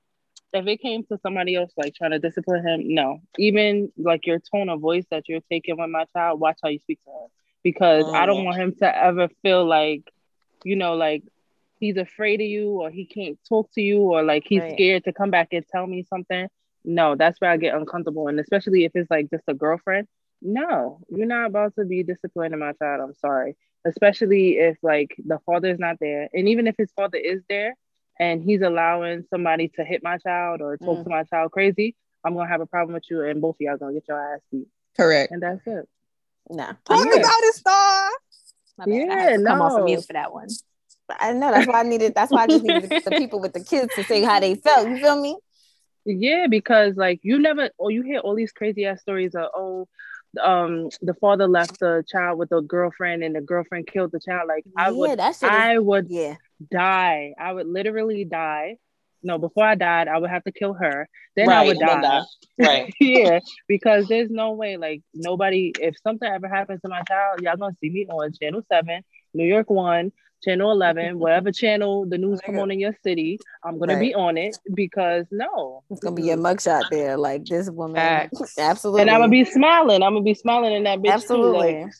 if 0.54 0.66
it 0.68 0.82
came 0.82 1.04
to 1.06 1.18
somebody 1.22 1.56
else 1.56 1.72
like 1.78 1.94
trying 1.94 2.12
to 2.12 2.20
discipline 2.20 2.66
him, 2.66 2.94
no. 2.94 3.20
Even 3.38 3.92
like 3.98 4.26
your 4.26 4.40
tone 4.40 4.70
of 4.70 4.80
voice 4.80 5.06
that 5.12 5.28
you're 5.28 5.42
taking 5.50 5.78
with 5.78 5.90
my 5.90 6.06
child, 6.16 6.40
watch 6.40 6.58
how 6.64 6.70
you 6.70 6.80
speak 6.80 7.00
to 7.06 7.12
him. 7.12 7.28
Because 7.64 8.12
I 8.12 8.26
don't 8.26 8.42
mm. 8.42 8.46
want 8.46 8.58
him 8.58 8.76
to 8.80 9.04
ever 9.04 9.30
feel 9.44 9.66
like, 9.66 10.04
you 10.64 10.76
know, 10.76 10.96
like 10.96 11.24
he's 11.82 11.98
afraid 11.98 12.40
of 12.40 12.48
you 12.48 12.70
or 12.70 12.90
he 12.90 13.06
can't 13.06 13.38
talk 13.50 13.70
to 13.74 13.82
you 13.82 14.00
or 14.00 14.24
like 14.24 14.44
he's 14.48 14.62
right. 14.62 14.74
scared 14.74 15.04
to 15.04 15.12
come 15.12 15.32
back 15.32 15.50
and 15.52 15.66
tell 15.68 15.86
me 15.86 16.06
something 16.08 16.48
no 16.86 17.16
that's 17.16 17.42
where 17.42 17.52
i 17.52 17.58
get 17.58 17.76
uncomfortable. 17.76 18.30
And 18.30 18.40
especially 18.40 18.86
if 18.86 18.94
it's 18.96 19.12
like 19.12 19.30
just 19.30 19.44
a 19.48 19.54
girlfriend 19.54 20.08
no 20.42 21.00
you're 21.10 21.28
not 21.28 21.48
about 21.48 21.76
to 21.76 21.86
be 21.86 22.04
disciplining 22.04 22.60
my 22.60 22.72
child 22.74 23.02
i'm 23.02 23.14
sorry. 23.16 23.58
Especially 23.84 24.60
if 24.60 24.78
like 24.84 25.16
the 25.26 25.40
father's 25.46 25.80
not 25.80 25.98
there. 26.00 26.30
And 26.34 26.48
even 26.48 26.68
if 26.68 26.76
his 26.78 26.92
father 26.92 27.18
is 27.18 27.42
there 27.50 27.76
and 28.20 28.44
he's 28.44 28.62
allowing 28.62 29.26
somebody 29.32 29.70
to 29.70 29.84
hit 29.84 30.04
my 30.04 30.20
child 30.20 30.62
or 30.62 30.78
talk 30.78 31.00
mm. 31.00 31.04
to 31.04 31.10
my 31.10 31.24
child 31.24 31.52
crazy 31.52 31.96
i'm 32.24 32.36
gonna 32.36 32.48
have 32.48 32.62
a 32.62 32.68
problem 32.68 32.94
with 32.94 33.10
you 33.10 33.24
and 33.24 33.42
both 33.42 33.56
of 33.56 33.62
y'all 33.62 33.78
gonna 33.78 33.94
get 33.94 34.08
your 34.08 34.36
ass 34.36 34.42
beat. 34.52 34.68
Correct. 34.96 35.32
And 35.32 35.42
that's 35.42 35.66
it. 35.66 35.90
Nah. 36.50 36.74
Talk 36.86 37.08
yeah. 37.08 37.16
about 37.16 37.44
it 37.44 37.56
star 37.56 38.12
yeah, 38.88 39.38
no. 39.38 39.52
come 39.52 39.62
off 39.62 39.80
of 39.80 39.86
mute 39.86 40.06
for 40.06 40.14
that 40.14 40.34
one. 40.34 40.48
I 41.20 41.34
know 41.34 41.52
that's 41.52 41.68
why 41.68 41.82
I 41.82 41.84
needed. 41.84 42.16
That's 42.16 42.32
why 42.32 42.44
I 42.44 42.48
just 42.48 42.64
needed 42.64 42.84
the, 42.84 43.02
the 43.10 43.12
people 43.18 43.40
with 43.40 43.54
the 43.54 43.64
kids 43.64 43.94
to 43.96 44.04
say 44.04 44.24
how 44.24 44.40
they 44.40 44.56
felt. 44.56 44.88
You 44.88 44.98
feel 44.98 45.20
me? 45.20 45.38
Yeah, 46.06 46.48
because 46.50 46.96
like 46.96 47.20
you 47.24 47.40
never, 47.40 47.70
or 47.78 47.92
you 47.92 48.02
hear 48.02 48.20
all 48.20 48.36
these 48.36 48.52
crazy 48.52 48.86
ass 48.86 49.02
stories 49.02 49.36
of 49.36 49.48
oh, 49.54 49.88
um, 50.42 50.90
the 51.02 51.14
father 51.16 51.48
left 51.48 51.80
the 51.80 52.04
child 52.08 52.40
with 52.40 52.52
a 52.52 52.62
girlfriend 52.62 53.24
and 53.24 53.36
the 53.36 53.42
girlfriend 53.42 53.88
killed 53.88 54.12
the 54.12 54.20
child. 54.20 54.48
Like 54.48 54.64
I 54.78 54.86
yeah, 54.86 54.92
would, 54.92 55.20
I 55.20 55.76
is, 55.76 55.82
would 55.82 56.08
yeah. 56.10 56.36
die. 56.72 57.34
I 57.40 57.52
would 57.52 57.68
literally 57.68 58.26
die. 58.26 58.78
No, 59.24 59.38
before 59.38 59.66
I 59.66 59.76
died, 59.76 60.08
I 60.08 60.18
would 60.18 60.30
have 60.30 60.44
to 60.46 60.52
kill 60.52 60.74
her. 60.74 61.08
Then 61.36 61.48
right, 61.48 61.64
I 61.64 61.68
would 61.68 61.80
die. 61.80 62.02
die. 62.02 62.22
Right. 62.60 62.94
yeah, 63.00 63.40
because 63.68 64.08
there's 64.08 64.30
no 64.30 64.52
way. 64.54 64.78
Like 64.78 65.02
nobody. 65.14 65.72
If 65.80 65.96
something 66.04 66.28
ever 66.28 66.48
happens 66.48 66.82
to 66.82 66.90
my 66.90 67.02
child, 67.04 67.42
y'all 67.42 67.58
gonna 67.58 67.76
see 67.80 67.90
me 67.90 68.08
on 68.08 68.34
Channel 68.34 68.64
Seven, 68.70 69.04
New 69.34 69.46
York 69.46 69.70
One, 69.70 70.12
channel 70.44 70.72
11 70.72 71.20
whatever 71.20 71.52
channel 71.52 72.06
the 72.08 72.18
news 72.18 72.40
come 72.44 72.58
on 72.58 72.72
in 72.72 72.80
your 72.80 72.96
city 73.04 73.40
i'm 73.64 73.78
gonna 73.78 73.94
right. 73.94 74.00
be 74.00 74.16
on 74.16 74.38
it 74.38 74.58
because 74.74 75.26
no 75.32 75.84
it's 75.90 76.00
gonna 76.00 76.16
be 76.16 76.32
a 76.32 76.38
mugshot 76.38 76.84
there 76.90 77.16
like 77.16 77.46
this 77.46 77.70
woman 77.70 78.30
absolutely 78.58 79.02
and 79.02 79.10
i'm 79.10 79.20
gonna 79.20 79.30
be 79.30 79.46
smiling 79.46 80.02
i'm 80.02 80.14
gonna 80.14 80.24
be 80.24 80.34
smiling 80.34 80.74
in 80.74 80.84
that 80.84 81.00
bitch 81.00 81.12
absolutely 81.12 81.74
too, 81.74 81.84
like, 81.84 81.94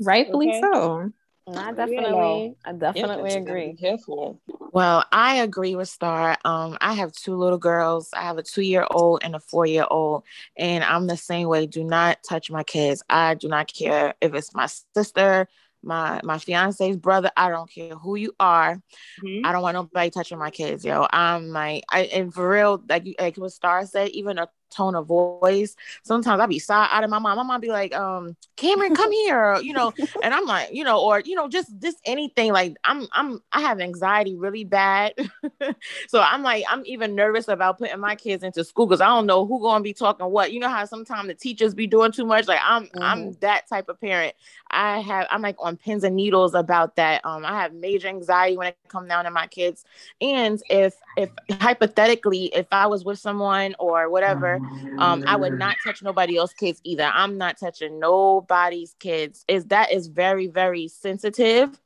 rightfully 0.00 0.48
okay? 0.48 0.60
so 0.60 1.10
I 1.54 1.72
definitely, 1.72 2.56
I 2.64 2.72
definitely 2.72 3.32
agree. 3.34 3.74
Careful. 3.74 4.40
Well, 4.72 5.04
I 5.10 5.36
agree 5.36 5.74
with 5.74 5.88
Star. 5.88 6.36
Um, 6.44 6.78
I 6.80 6.94
have 6.94 7.12
two 7.12 7.36
little 7.36 7.58
girls. 7.58 8.10
I 8.14 8.22
have 8.22 8.38
a 8.38 8.42
two-year-old 8.42 9.24
and 9.24 9.34
a 9.34 9.40
four-year-old, 9.40 10.24
and 10.56 10.84
I'm 10.84 11.06
the 11.06 11.16
same 11.16 11.48
way. 11.48 11.66
Do 11.66 11.82
not 11.82 12.18
touch 12.22 12.50
my 12.50 12.62
kids. 12.62 13.02
I 13.08 13.34
do 13.34 13.48
not 13.48 13.72
care 13.72 14.14
if 14.20 14.34
it's 14.34 14.54
my 14.54 14.68
sister, 14.94 15.48
my 15.82 16.20
my 16.22 16.38
fiance's 16.38 16.96
brother. 16.96 17.30
I 17.36 17.48
don't 17.50 17.70
care 17.70 17.96
who 17.96 18.14
you 18.14 18.32
are. 18.38 18.76
Mm-hmm. 19.24 19.44
I 19.44 19.52
don't 19.52 19.62
want 19.62 19.74
nobody 19.74 20.10
touching 20.10 20.38
my 20.38 20.50
kids, 20.50 20.84
yo. 20.84 21.06
I'm 21.10 21.48
like, 21.48 21.84
I 21.90 22.02
and 22.02 22.32
for 22.32 22.48
real, 22.48 22.82
like 22.88 23.06
you, 23.06 23.14
like 23.18 23.36
what 23.36 23.52
Star 23.52 23.84
said, 23.86 24.10
even 24.10 24.38
a 24.38 24.48
tone 24.70 24.94
of 24.94 25.06
voice. 25.06 25.76
Sometimes 26.02 26.40
I 26.40 26.46
be 26.46 26.58
side 26.58 26.88
out 26.90 27.04
of 27.04 27.10
my 27.10 27.18
mom. 27.18 27.36
My 27.36 27.42
mom 27.42 27.60
be 27.60 27.68
like, 27.68 27.94
um, 27.94 28.36
Cameron, 28.56 28.94
come 28.94 29.12
here, 29.26 29.58
you 29.60 29.72
know, 29.72 29.92
and 30.22 30.34
I'm 30.34 30.46
like, 30.46 30.72
you 30.72 30.84
know, 30.84 31.00
or 31.00 31.20
you 31.20 31.34
know, 31.34 31.48
just 31.48 31.78
just 31.80 31.98
anything. 32.04 32.52
Like 32.52 32.76
I'm 32.84 33.06
I'm 33.12 33.40
I 33.52 33.60
have 33.60 33.80
anxiety 33.80 34.36
really 34.36 34.64
bad. 34.64 35.14
so 36.08 36.20
I'm 36.20 36.42
like, 36.42 36.64
I'm 36.68 36.82
even 36.86 37.14
nervous 37.14 37.48
about 37.48 37.78
putting 37.78 37.98
my 38.00 38.16
kids 38.16 38.42
into 38.42 38.64
school 38.64 38.86
because 38.86 39.00
I 39.00 39.06
don't 39.06 39.26
know 39.26 39.46
who 39.46 39.60
gonna 39.60 39.82
be 39.82 39.92
talking 39.92 40.26
what. 40.26 40.52
You 40.52 40.60
know 40.60 40.68
how 40.68 40.84
sometimes 40.84 41.28
the 41.28 41.34
teachers 41.34 41.74
be 41.74 41.86
doing 41.86 42.12
too 42.12 42.24
much. 42.24 42.48
Like 42.48 42.60
I'm 42.62 42.84
mm-hmm. 42.84 43.02
I'm 43.02 43.32
that 43.40 43.68
type 43.68 43.88
of 43.88 44.00
parent. 44.00 44.34
I 44.70 45.00
have 45.00 45.26
I'm 45.30 45.42
like 45.42 45.56
on 45.58 45.76
pins 45.76 46.04
and 46.04 46.16
needles 46.16 46.54
about 46.54 46.96
that. 46.96 47.24
Um, 47.24 47.44
I 47.44 47.60
have 47.60 47.72
major 47.74 48.08
anxiety 48.08 48.56
when 48.56 48.68
it 48.68 48.76
comes 48.88 49.08
down 49.08 49.24
to 49.24 49.30
my 49.30 49.46
kids. 49.46 49.84
And 50.20 50.62
if 50.70 50.94
if 51.16 51.30
hypothetically, 51.50 52.46
if 52.54 52.66
I 52.72 52.86
was 52.86 53.04
with 53.04 53.18
someone 53.18 53.74
or 53.78 54.08
whatever, 54.08 54.59
um, 54.98 55.24
I 55.26 55.36
would 55.36 55.58
not 55.58 55.76
touch 55.84 56.02
nobody 56.02 56.36
else's 56.36 56.54
kids 56.54 56.80
either. 56.84 57.10
I'm 57.12 57.38
not 57.38 57.58
touching 57.58 57.98
nobody's 57.98 58.94
kids. 58.98 59.44
Is 59.48 59.66
that 59.66 59.92
is 59.92 60.08
very, 60.08 60.46
very 60.46 60.88
sensitive. 60.88 61.80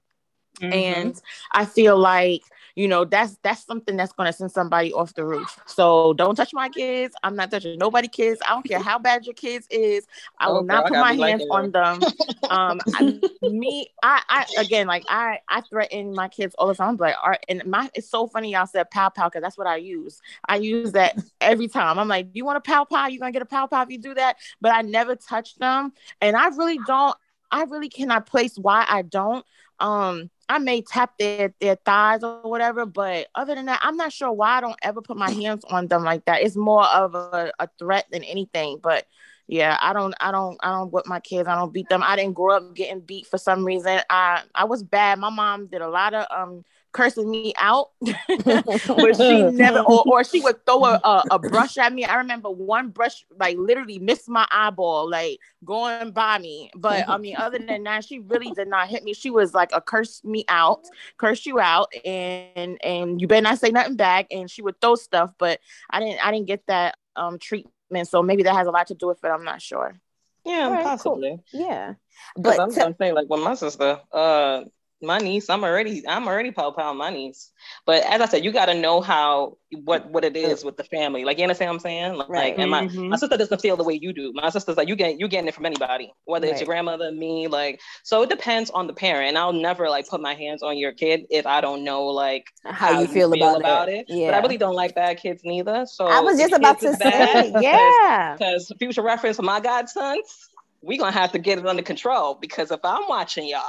Mm-hmm. 0.60 0.72
And 0.72 1.22
I 1.52 1.64
feel 1.64 1.98
like 1.98 2.42
you 2.76 2.88
know 2.88 3.04
that's 3.04 3.38
that's 3.42 3.64
something 3.64 3.96
that's 3.96 4.12
going 4.12 4.26
to 4.26 4.32
send 4.32 4.50
somebody 4.50 4.92
off 4.92 5.14
the 5.14 5.24
roof. 5.24 5.58
So 5.66 6.12
don't 6.14 6.34
touch 6.34 6.52
my 6.52 6.68
kids. 6.68 7.14
I'm 7.22 7.36
not 7.36 7.50
touching 7.50 7.78
nobody 7.78 8.08
kids. 8.08 8.40
I 8.46 8.50
don't 8.50 8.66
care 8.66 8.80
how 8.80 8.98
bad 8.98 9.26
your 9.26 9.34
kids 9.34 9.66
is. 9.70 10.06
I 10.38 10.48
will 10.48 10.58
oh, 10.58 10.62
not 10.62 10.88
put 10.88 10.98
my 10.98 11.12
hands 11.12 11.44
like 11.48 11.64
on 11.64 11.70
them. 11.70 12.02
Um 12.50 12.80
I, 12.94 13.20
me 13.42 13.88
I, 14.02 14.22
I 14.28 14.46
again 14.58 14.86
like 14.86 15.04
i 15.08 15.38
i 15.48 15.60
threaten 15.62 16.14
my 16.14 16.28
kids 16.28 16.54
all 16.58 16.68
the 16.68 16.74
time. 16.74 16.90
I'm 16.90 16.96
like 16.96 17.16
all 17.22 17.30
right, 17.30 17.44
and 17.48 17.64
my 17.66 17.90
it's 17.94 18.08
so 18.08 18.26
funny 18.26 18.52
y'all 18.52 18.66
said 18.66 18.90
pow 18.90 19.08
pow 19.08 19.28
because 19.28 19.42
that's 19.42 19.56
what 19.56 19.66
i 19.66 19.76
use. 19.76 20.20
I 20.48 20.56
use 20.56 20.92
that 20.92 21.18
every 21.40 21.68
time. 21.68 21.98
I'm 21.98 22.08
like 22.08 22.26
do 22.26 22.38
you 22.38 22.44
want 22.44 22.58
a 22.58 22.60
pow 22.60 22.84
pow? 22.84 23.06
You're 23.06 23.20
gonna 23.20 23.32
get 23.32 23.42
a 23.42 23.46
pow 23.46 23.66
pow 23.66 23.82
if 23.82 23.90
you 23.90 23.98
do 23.98 24.14
that? 24.14 24.36
But 24.60 24.72
i 24.72 24.82
never 24.82 25.14
touch 25.16 25.56
them. 25.56 25.92
And 26.20 26.36
i 26.36 26.48
really 26.48 26.78
don't 26.86 27.16
I 27.54 27.62
really 27.64 27.88
cannot 27.88 28.26
place 28.26 28.58
why 28.58 28.84
I 28.88 29.02
don't. 29.02 29.46
Um, 29.80 30.30
I 30.48 30.58
may 30.58 30.82
tap 30.82 31.18
their 31.18 31.54
their 31.60 31.76
thighs 31.76 32.22
or 32.22 32.42
whatever, 32.42 32.86
but 32.86 33.28
other 33.34 33.54
than 33.54 33.66
that, 33.66 33.80
I'm 33.82 33.96
not 33.96 34.12
sure 34.12 34.32
why 34.32 34.58
I 34.58 34.60
don't 34.60 34.78
ever 34.82 35.00
put 35.02 35.16
my 35.16 35.30
hands 35.30 35.64
on 35.68 35.88
them 35.88 36.04
like 36.04 36.24
that. 36.26 36.42
It's 36.42 36.56
more 36.56 36.84
of 36.84 37.14
a, 37.14 37.52
a 37.58 37.68
threat 37.78 38.06
than 38.10 38.22
anything. 38.24 38.78
But 38.82 39.06
yeah, 39.46 39.76
I 39.80 39.92
don't, 39.92 40.14
I 40.20 40.30
don't, 40.30 40.56
I 40.62 40.70
don't 40.70 40.92
whip 40.92 41.06
my 41.06 41.20
kids. 41.20 41.48
I 41.48 41.54
don't 41.54 41.72
beat 41.72 41.88
them. 41.88 42.02
I 42.02 42.16
didn't 42.16 42.34
grow 42.34 42.56
up 42.56 42.74
getting 42.74 43.00
beat 43.00 43.26
for 43.26 43.38
some 43.38 43.64
reason. 43.64 44.00
I 44.10 44.42
I 44.54 44.64
was 44.64 44.82
bad. 44.82 45.18
My 45.18 45.30
mom 45.30 45.66
did 45.66 45.82
a 45.82 45.88
lot 45.88 46.14
of 46.14 46.26
um 46.30 46.64
cursing 46.94 47.30
me 47.30 47.52
out, 47.58 47.90
but 48.00 49.16
she 49.16 49.42
never, 49.52 49.80
or, 49.80 50.04
or 50.06 50.24
she 50.24 50.40
would 50.40 50.64
throw 50.64 50.84
a, 50.84 51.00
a, 51.04 51.24
a, 51.32 51.38
brush 51.38 51.76
at 51.76 51.92
me. 51.92 52.04
I 52.04 52.16
remember 52.16 52.48
one 52.48 52.88
brush 52.88 53.26
like 53.38 53.58
literally 53.58 53.98
missed 53.98 54.28
my 54.28 54.46
eyeball, 54.50 55.10
like 55.10 55.40
going 55.64 56.12
by 56.12 56.38
me. 56.38 56.70
But 56.74 57.06
I 57.08 57.18
mean, 57.18 57.36
other 57.36 57.58
than 57.58 57.82
that, 57.82 58.04
she 58.04 58.20
really 58.20 58.50
did 58.52 58.68
not 58.68 58.88
hit 58.88 59.04
me. 59.04 59.12
She 59.12 59.28
was 59.28 59.52
like 59.52 59.70
a 59.74 59.80
curse 59.80 60.24
me 60.24 60.46
out, 60.48 60.86
curse 61.18 61.44
you 61.44 61.60
out, 61.60 61.92
and 62.04 62.78
and 62.82 63.20
you 63.20 63.26
better 63.26 63.42
not 63.42 63.58
say 63.58 63.70
nothing 63.70 63.96
back. 63.96 64.28
And 64.30 64.50
she 64.50 64.62
would 64.62 64.80
throw 64.80 64.94
stuff, 64.94 65.32
but 65.36 65.60
I 65.90 66.00
didn't, 66.00 66.24
I 66.24 66.30
didn't 66.30 66.46
get 66.46 66.66
that 66.68 66.96
um 67.16 67.38
treatment. 67.38 68.08
So 68.08 68.22
maybe 68.22 68.44
that 68.44 68.54
has 68.54 68.66
a 68.66 68.70
lot 68.70 68.86
to 68.86 68.94
do 68.94 69.08
with 69.08 69.22
it. 69.22 69.28
I'm 69.28 69.44
not 69.44 69.60
sure. 69.60 70.00
Yeah, 70.44 70.70
right, 70.70 70.84
possibly. 70.84 71.40
Cool. 71.50 71.60
Yeah, 71.60 71.94
but 72.36 72.60
I'm, 72.60 72.70
I'm 72.80 72.94
saying 72.96 73.14
like 73.14 73.28
when 73.28 73.40
my 73.40 73.54
sister, 73.54 74.00
uh, 74.12 74.64
my 75.06 75.18
niece. 75.18 75.50
I'm 75.50 75.64
already 75.64 76.06
I'm 76.06 76.26
already 76.26 76.50
pow 76.50 76.70
pow 76.70 76.92
my 76.92 77.10
niece. 77.10 77.50
But 77.86 78.04
as 78.04 78.20
I 78.20 78.26
said, 78.26 78.44
you 78.44 78.52
got 78.52 78.66
to 78.66 78.74
know 78.74 79.00
how 79.00 79.56
what 79.84 80.10
what 80.10 80.24
it 80.24 80.36
is 80.36 80.64
with 80.64 80.76
the 80.76 80.84
family. 80.84 81.24
Like 81.24 81.38
you 81.38 81.44
understand 81.44 81.70
what 81.70 81.74
I'm 81.74 81.80
saying? 81.80 82.14
Like, 82.14 82.28
right. 82.28 82.58
and 82.58 82.70
my 82.70 82.86
mm-hmm. 82.86 83.08
my 83.08 83.16
sister 83.16 83.36
doesn't 83.36 83.60
feel 83.60 83.76
the 83.76 83.84
way 83.84 83.98
you 84.00 84.12
do. 84.12 84.32
My 84.34 84.50
sister's 84.50 84.76
like 84.76 84.88
you 84.88 84.96
get 84.96 85.18
you 85.18 85.28
getting 85.28 85.48
it 85.48 85.54
from 85.54 85.66
anybody, 85.66 86.12
whether 86.24 86.46
right. 86.46 86.52
it's 86.52 86.60
your 86.60 86.66
grandmother, 86.66 87.10
me. 87.12 87.48
Like 87.48 87.80
so, 88.02 88.22
it 88.22 88.30
depends 88.30 88.70
on 88.70 88.86
the 88.86 88.92
parent. 88.92 89.28
And 89.28 89.38
I'll 89.38 89.52
never 89.52 89.88
like 89.88 90.08
put 90.08 90.20
my 90.20 90.34
hands 90.34 90.62
on 90.62 90.78
your 90.78 90.92
kid 90.92 91.26
if 91.30 91.46
I 91.46 91.60
don't 91.60 91.84
know 91.84 92.04
like 92.04 92.46
how, 92.64 92.94
how 92.94 93.00
you, 93.00 93.06
feel, 93.06 93.32
feel 93.32 93.34
about, 93.34 93.60
about, 93.60 93.88
it. 93.88 94.06
it. 94.08 94.14
Yeah. 94.14 94.28
But 94.28 94.34
I 94.34 94.40
really 94.40 94.58
don't 94.58 94.74
like 94.74 94.94
bad 94.94 95.18
kids 95.18 95.42
neither. 95.44 95.86
So 95.86 96.06
I 96.06 96.20
was 96.20 96.38
just 96.38 96.52
about 96.52 96.80
to 96.80 96.94
say, 96.94 97.52
yeah, 97.60 98.36
because 98.38 98.72
future 98.78 99.02
reference 99.02 99.36
for 99.36 99.42
my 99.42 99.60
godsons. 99.60 100.48
We 100.86 100.98
gonna 100.98 101.12
have 101.12 101.32
to 101.32 101.38
get 101.38 101.56
it 101.56 101.66
under 101.66 101.82
control 101.82 102.34
because 102.34 102.70
if 102.70 102.80
I'm 102.84 103.08
watching 103.08 103.48
y'all, 103.48 103.62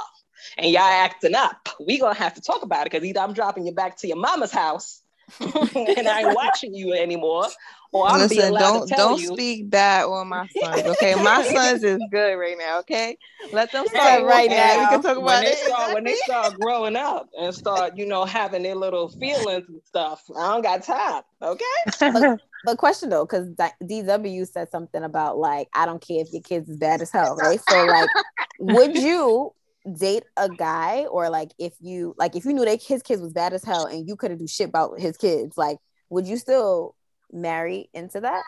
and 0.58 0.70
y'all 0.70 0.82
acting 0.82 1.34
up, 1.34 1.68
we 1.84 1.98
gonna 1.98 2.14
have 2.14 2.34
to 2.34 2.40
talk 2.40 2.62
about 2.62 2.86
it 2.86 2.92
because 2.92 3.04
either 3.04 3.20
I'm 3.20 3.32
dropping 3.32 3.66
you 3.66 3.72
back 3.72 3.96
to 3.98 4.06
your 4.06 4.16
mama's 4.16 4.52
house 4.52 5.02
and 5.40 6.08
I 6.08 6.22
ain't 6.22 6.34
watching 6.34 6.74
you 6.74 6.92
anymore. 6.92 7.46
Or 7.92 8.08
I'm 8.08 8.18
Listen, 8.18 8.52
don't 8.52 8.88
don't 8.90 9.20
you. 9.20 9.32
speak 9.32 9.70
bad 9.70 10.04
on 10.04 10.28
my 10.28 10.46
sons. 10.60 10.82
Okay, 10.82 11.14
my 11.14 11.42
sons 11.42 11.82
is 11.82 12.00
good 12.10 12.34
right 12.34 12.56
now. 12.58 12.80
Okay, 12.80 13.16
let 13.52 13.72
them 13.72 13.86
start 13.86 14.24
right 14.24 14.50
now. 14.50 14.80
We 14.80 14.86
can 14.86 15.02
talk 15.02 15.16
about 15.16 15.22
when 15.24 15.44
they 15.44 15.50
it. 15.50 15.58
Start, 15.58 15.94
when 15.94 16.04
they 16.04 16.14
start 16.16 16.60
growing 16.60 16.96
up 16.96 17.28
and 17.38 17.54
start, 17.54 17.96
you 17.96 18.06
know, 18.06 18.24
having 18.24 18.64
their 18.64 18.74
little 18.74 19.08
feelings 19.08 19.68
and 19.68 19.80
stuff, 19.84 20.24
I 20.36 20.52
don't 20.52 20.62
got 20.62 20.82
time. 20.82 21.22
Okay. 21.40 21.64
but, 22.00 22.40
but 22.64 22.78
question 22.78 23.08
though, 23.08 23.24
because 23.24 23.48
DW 23.82 24.48
said 24.48 24.70
something 24.70 25.02
about 25.02 25.38
like 25.38 25.68
I 25.72 25.86
don't 25.86 26.06
care 26.06 26.20
if 26.20 26.32
your 26.32 26.42
kids 26.42 26.68
is 26.68 26.76
bad 26.76 27.00
as 27.00 27.10
hell, 27.10 27.36
right? 27.36 27.60
So 27.68 27.86
like, 27.86 28.10
would 28.58 28.96
you 28.96 29.52
date 29.98 30.24
a 30.36 30.48
guy 30.48 31.06
or 31.06 31.30
like 31.30 31.52
if 31.58 31.74
you 31.80 32.14
like 32.18 32.34
if 32.34 32.44
you 32.44 32.52
knew 32.52 32.64
that 32.64 32.82
his 32.82 33.02
kids 33.02 33.22
was 33.22 33.32
bad 33.32 33.52
as 33.52 33.64
hell 33.64 33.86
and 33.86 34.08
you 34.08 34.16
couldn't 34.16 34.38
do 34.38 34.46
shit 34.46 34.68
about 34.68 34.98
his 34.98 35.16
kids 35.16 35.56
like 35.56 35.78
would 36.10 36.26
you 36.26 36.36
still 36.36 36.96
marry 37.32 37.88
into 37.94 38.20
that 38.20 38.42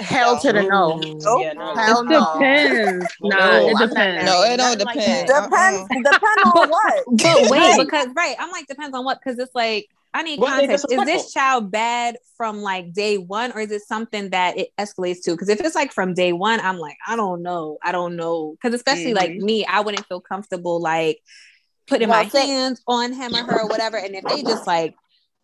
hell 0.00 0.38
to 0.38 0.52
the 0.52 0.62
no. 0.62 1.00
Oh, 1.26 1.40
yeah, 1.40 1.52
no. 1.52 1.74
Hell 1.74 2.00
it 2.00 2.08
no. 2.08 2.32
depends. 2.34 3.06
no, 3.22 3.68
it 3.68 3.88
depends. 3.88 4.24
No, 4.30 4.42
it 4.42 4.56
don't 4.56 4.78
depend. 4.78 5.26
Depends. 5.26 5.30
Uh-uh. 5.30 5.86
Depends 5.88 6.42
on 6.54 6.68
what. 6.68 7.04
But 7.10 7.50
wait, 7.50 7.78
because 7.78 8.08
right, 8.14 8.36
I'm 8.38 8.50
like 8.50 8.66
depends 8.66 8.96
on 8.96 9.04
what. 9.04 9.18
Because 9.22 9.38
it's 9.38 9.54
like 9.54 9.88
I 10.12 10.22
need 10.22 10.40
what 10.40 10.50
context. 10.50 10.86
Is 10.90 11.04
this 11.04 11.32
child 11.32 11.70
bad 11.70 12.16
from 12.36 12.62
like 12.62 12.92
day 12.92 13.16
one, 13.16 13.52
or 13.52 13.60
is 13.60 13.70
it 13.70 13.82
something 13.82 14.30
that 14.30 14.58
it 14.58 14.68
escalates 14.78 15.22
to? 15.24 15.32
Because 15.32 15.48
if 15.48 15.60
it's 15.60 15.74
like 15.74 15.92
from 15.92 16.14
day 16.14 16.32
one, 16.32 16.60
I'm 16.60 16.78
like, 16.78 16.96
I 17.06 17.16
don't 17.16 17.42
know, 17.42 17.78
I 17.82 17.92
don't 17.92 18.16
know. 18.16 18.56
Because 18.60 18.74
especially 18.74 19.14
mm-hmm. 19.14 19.16
like 19.16 19.36
me, 19.36 19.64
I 19.64 19.80
wouldn't 19.80 20.06
feel 20.06 20.20
comfortable 20.20 20.80
like 20.80 21.20
putting 21.86 22.08
well, 22.08 22.24
my 22.24 22.40
hands 22.40 22.82
on 22.88 23.12
him 23.12 23.34
or 23.34 23.44
her 23.44 23.60
or 23.62 23.68
whatever. 23.68 23.98
And 23.98 24.14
if 24.14 24.24
they 24.24 24.42
just 24.42 24.66
like 24.66 24.94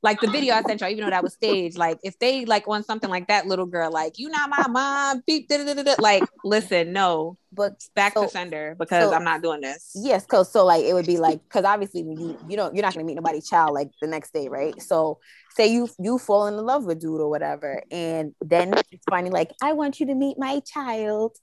like 0.06 0.20
the 0.20 0.28
video 0.28 0.54
I 0.54 0.62
sent 0.62 0.80
y'all, 0.80 0.88
even 0.88 1.04
though 1.04 1.10
that 1.10 1.24
was 1.24 1.32
staged, 1.32 1.76
like 1.76 1.98
if 2.04 2.16
they 2.20 2.44
like 2.44 2.68
on 2.68 2.84
something 2.84 3.10
like 3.10 3.26
that, 3.26 3.48
little 3.48 3.66
girl, 3.66 3.90
like 3.90 4.20
you 4.20 4.28
not 4.28 4.48
my 4.48 4.64
mom, 4.68 5.22
beep, 5.26 5.50
like 5.98 6.22
listen, 6.44 6.92
no, 6.92 7.36
but 7.52 7.84
back 7.96 8.14
so, 8.14 8.22
to 8.22 8.28
sender 8.28 8.76
because 8.78 9.10
so, 9.10 9.14
I'm 9.14 9.24
not 9.24 9.42
doing 9.42 9.62
this. 9.62 9.90
Yes, 9.96 10.24
cause 10.24 10.50
so 10.50 10.64
like 10.64 10.84
it 10.84 10.94
would 10.94 11.06
be 11.06 11.16
like 11.16 11.42
because 11.42 11.64
obviously 11.64 12.02
you 12.02 12.38
you 12.48 12.56
don't 12.56 12.72
you're 12.74 12.84
not 12.84 12.94
gonna 12.94 13.04
meet 13.04 13.16
nobody 13.16 13.40
child 13.40 13.74
like 13.74 13.90
the 14.00 14.06
next 14.06 14.32
day, 14.32 14.48
right? 14.48 14.80
So 14.80 15.18
say 15.56 15.66
you 15.66 15.88
you 15.98 16.18
fall 16.18 16.46
in 16.46 16.56
love 16.56 16.84
with 16.84 17.00
dude 17.00 17.20
or 17.20 17.28
whatever, 17.28 17.82
and 17.90 18.32
then 18.40 18.74
it's 18.92 19.04
finally 19.10 19.32
like 19.32 19.50
I 19.60 19.72
want 19.72 19.98
you 19.98 20.06
to 20.06 20.14
meet 20.14 20.38
my 20.38 20.60
child. 20.60 21.36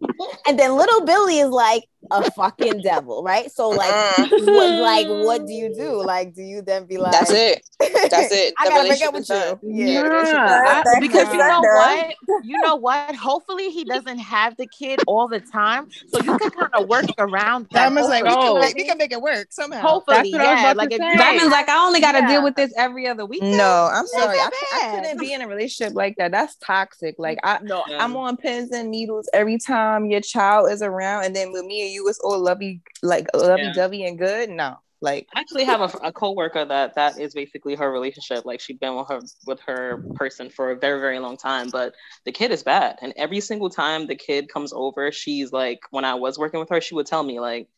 and 0.48 0.58
then 0.58 0.74
little 0.76 1.04
Billy 1.04 1.38
is 1.38 1.50
like 1.50 1.84
a 2.10 2.30
fucking 2.32 2.82
devil, 2.82 3.22
right? 3.22 3.50
So 3.50 3.68
like, 3.68 3.90
uh-huh. 3.90 4.28
what, 4.30 4.80
like, 4.80 5.06
what 5.08 5.46
do 5.46 5.52
you 5.52 5.74
do? 5.74 6.02
Like, 6.02 6.34
do 6.34 6.42
you 6.42 6.62
then 6.62 6.86
be 6.86 6.98
like, 6.98 7.12
"That's 7.12 7.30
it, 7.30 7.62
that's 7.78 8.32
it"? 8.32 8.54
I 8.58 8.68
gotta 8.68 8.88
break 8.88 9.02
up 9.02 9.14
with 9.14 9.28
you. 9.28 9.58
Yeah, 9.62 10.24
yeah. 10.24 10.82
I, 10.86 11.00
because 11.00 11.32
you 11.32 11.38
know 11.38 11.60
what, 11.60 12.14
you 12.44 12.60
know 12.60 12.76
what. 12.76 13.14
Hopefully, 13.14 13.70
he 13.70 13.84
doesn't 13.84 14.18
have 14.18 14.56
the 14.56 14.66
kid 14.66 15.00
all 15.06 15.28
the 15.28 15.40
time, 15.40 15.88
so 16.08 16.18
you 16.18 16.36
can 16.38 16.50
kind 16.50 16.70
of 16.74 16.88
work 16.88 17.06
around 17.18 17.68
that. 17.70 17.84
Diamond's 17.84 18.08
like, 18.08 18.24
oh, 18.26 18.54
we 18.54 18.60
can, 18.60 18.60
make, 18.60 18.76
we 18.76 18.84
can 18.84 18.98
make 18.98 19.12
it 19.12 19.22
work 19.22 19.48
somehow. 19.50 19.80
Hopefully, 19.80 20.30
yeah. 20.30 20.72
Like, 20.76 20.90
Diamond's 20.90 21.52
like, 21.52 21.68
I 21.68 21.86
only 21.86 22.00
got 22.00 22.12
to 22.12 22.18
yeah. 22.18 22.28
deal 22.28 22.42
with 22.42 22.56
this 22.56 22.72
every 22.76 23.06
other 23.06 23.26
week. 23.26 23.42
No, 23.42 23.88
I'm 23.92 24.06
sorry, 24.06 24.38
I, 24.38 24.50
I, 24.74 24.94
couldn't 24.94 25.18
be 25.18 25.32
in 25.32 25.42
a 25.42 25.48
relationship 25.48 25.94
like 25.94 26.16
that. 26.16 26.32
That's 26.32 26.56
toxic. 26.56 27.16
Like, 27.18 27.38
I, 27.42 27.58
no, 27.62 27.84
I'm 27.88 28.16
on 28.16 28.36
pins 28.36 28.70
and 28.72 28.90
needles 28.90 29.28
every 29.32 29.58
time 29.58 30.06
your 30.06 30.20
child 30.20 30.70
is 30.70 30.82
around, 30.82 31.24
and 31.24 31.36
then 31.36 31.52
with 31.52 31.64
me 31.64 31.82
and 31.82 31.92
you, 31.92 32.01
it's 32.08 32.18
all 32.20 32.38
lovey, 32.38 32.82
like 33.02 33.26
lovey 33.34 33.62
yeah. 33.62 33.72
dovey 33.72 34.04
and 34.06 34.18
good. 34.18 34.50
No, 34.50 34.76
like 35.00 35.26
I 35.34 35.40
actually 35.40 35.64
have 35.64 35.80
a, 35.80 35.98
a 35.98 36.12
coworker 36.12 36.64
that 36.64 36.94
that 36.94 37.18
is 37.18 37.34
basically 37.34 37.74
her 37.74 37.90
relationship. 37.90 38.44
Like 38.44 38.60
she's 38.60 38.78
been 38.78 38.96
with 38.96 39.08
her 39.08 39.20
with 39.46 39.60
her 39.60 40.04
person 40.14 40.50
for 40.50 40.70
a 40.70 40.76
very 40.76 41.00
very 41.00 41.18
long 41.18 41.36
time, 41.36 41.70
but 41.70 41.94
the 42.24 42.32
kid 42.32 42.50
is 42.52 42.62
bad, 42.62 42.98
and 43.02 43.12
every 43.16 43.40
single 43.40 43.70
time 43.70 44.06
the 44.06 44.14
kid 44.16 44.48
comes 44.48 44.72
over, 44.72 45.10
she's 45.12 45.52
like, 45.52 45.80
when 45.90 46.04
I 46.04 46.14
was 46.14 46.38
working 46.38 46.60
with 46.60 46.70
her, 46.70 46.80
she 46.80 46.94
would 46.94 47.06
tell 47.06 47.22
me 47.22 47.40
like 47.40 47.68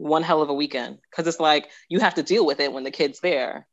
one 0.00 0.22
hell 0.22 0.40
of 0.40 0.48
a 0.48 0.54
weekend 0.54 0.98
because 1.10 1.26
it's 1.26 1.38
like 1.38 1.68
you 1.90 2.00
have 2.00 2.14
to 2.14 2.22
deal 2.22 2.46
with 2.46 2.58
it 2.58 2.72
when 2.72 2.84
the 2.84 2.90
kid's 2.90 3.20
there 3.20 3.66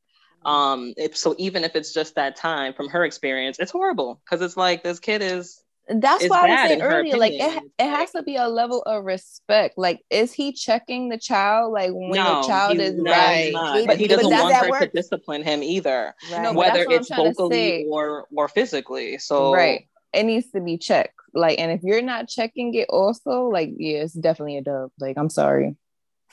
um 0.45 0.93
if 0.97 1.15
so 1.15 1.33
even 1.37 1.63
if 1.63 1.73
it's 1.73 1.93
just 1.93 2.15
that 2.15 2.35
time 2.35 2.73
from 2.73 2.89
her 2.89 3.05
experience 3.05 3.57
it's 3.59 3.71
horrible 3.71 4.21
because 4.25 4.41
it's 4.41 4.57
like 4.57 4.83
this 4.83 4.99
kid 4.99 5.21
is 5.21 5.63
that's 5.89 6.27
why 6.27 6.47
I 6.47 6.49
was 6.49 6.69
saying 6.69 6.81
earlier, 6.81 7.17
like 7.17 7.33
it, 7.33 7.63
it 7.79 7.89
has 7.89 8.11
to 8.11 8.23
be 8.23 8.35
a 8.35 8.47
level 8.47 8.81
of 8.83 9.05
respect. 9.05 9.77
Like, 9.77 10.01
is 10.09 10.33
he 10.33 10.51
checking 10.51 11.09
the 11.09 11.17
child? 11.17 11.71
Like 11.71 11.91
when 11.91 12.11
no, 12.11 12.41
the 12.41 12.47
child 12.47 12.79
is 12.79 12.95
right, 12.99 13.53
but 13.87 13.97
he 13.97 14.07
doesn't 14.07 14.29
want 14.29 14.55
her 14.55 14.79
to 14.81 14.87
discipline 14.87 15.43
him 15.43 15.63
either, 15.63 16.13
right. 16.31 16.41
no, 16.41 16.53
whether 16.53 16.85
it's 16.89 17.09
vocally 17.13 17.85
or 17.89 18.27
or 18.35 18.47
physically. 18.47 19.17
So 19.17 19.53
right, 19.53 19.87
it 20.13 20.23
needs 20.23 20.51
to 20.51 20.61
be 20.61 20.77
checked. 20.77 21.13
Like, 21.33 21.59
and 21.59 21.71
if 21.71 21.83
you're 21.83 22.01
not 22.01 22.27
checking 22.27 22.73
it, 22.73 22.87
also, 22.89 23.43
like, 23.43 23.69
yeah, 23.77 23.99
it's 23.99 24.13
definitely 24.13 24.57
a 24.57 24.61
dub. 24.61 24.91
Like, 24.99 25.17
I'm 25.17 25.29
sorry. 25.29 25.75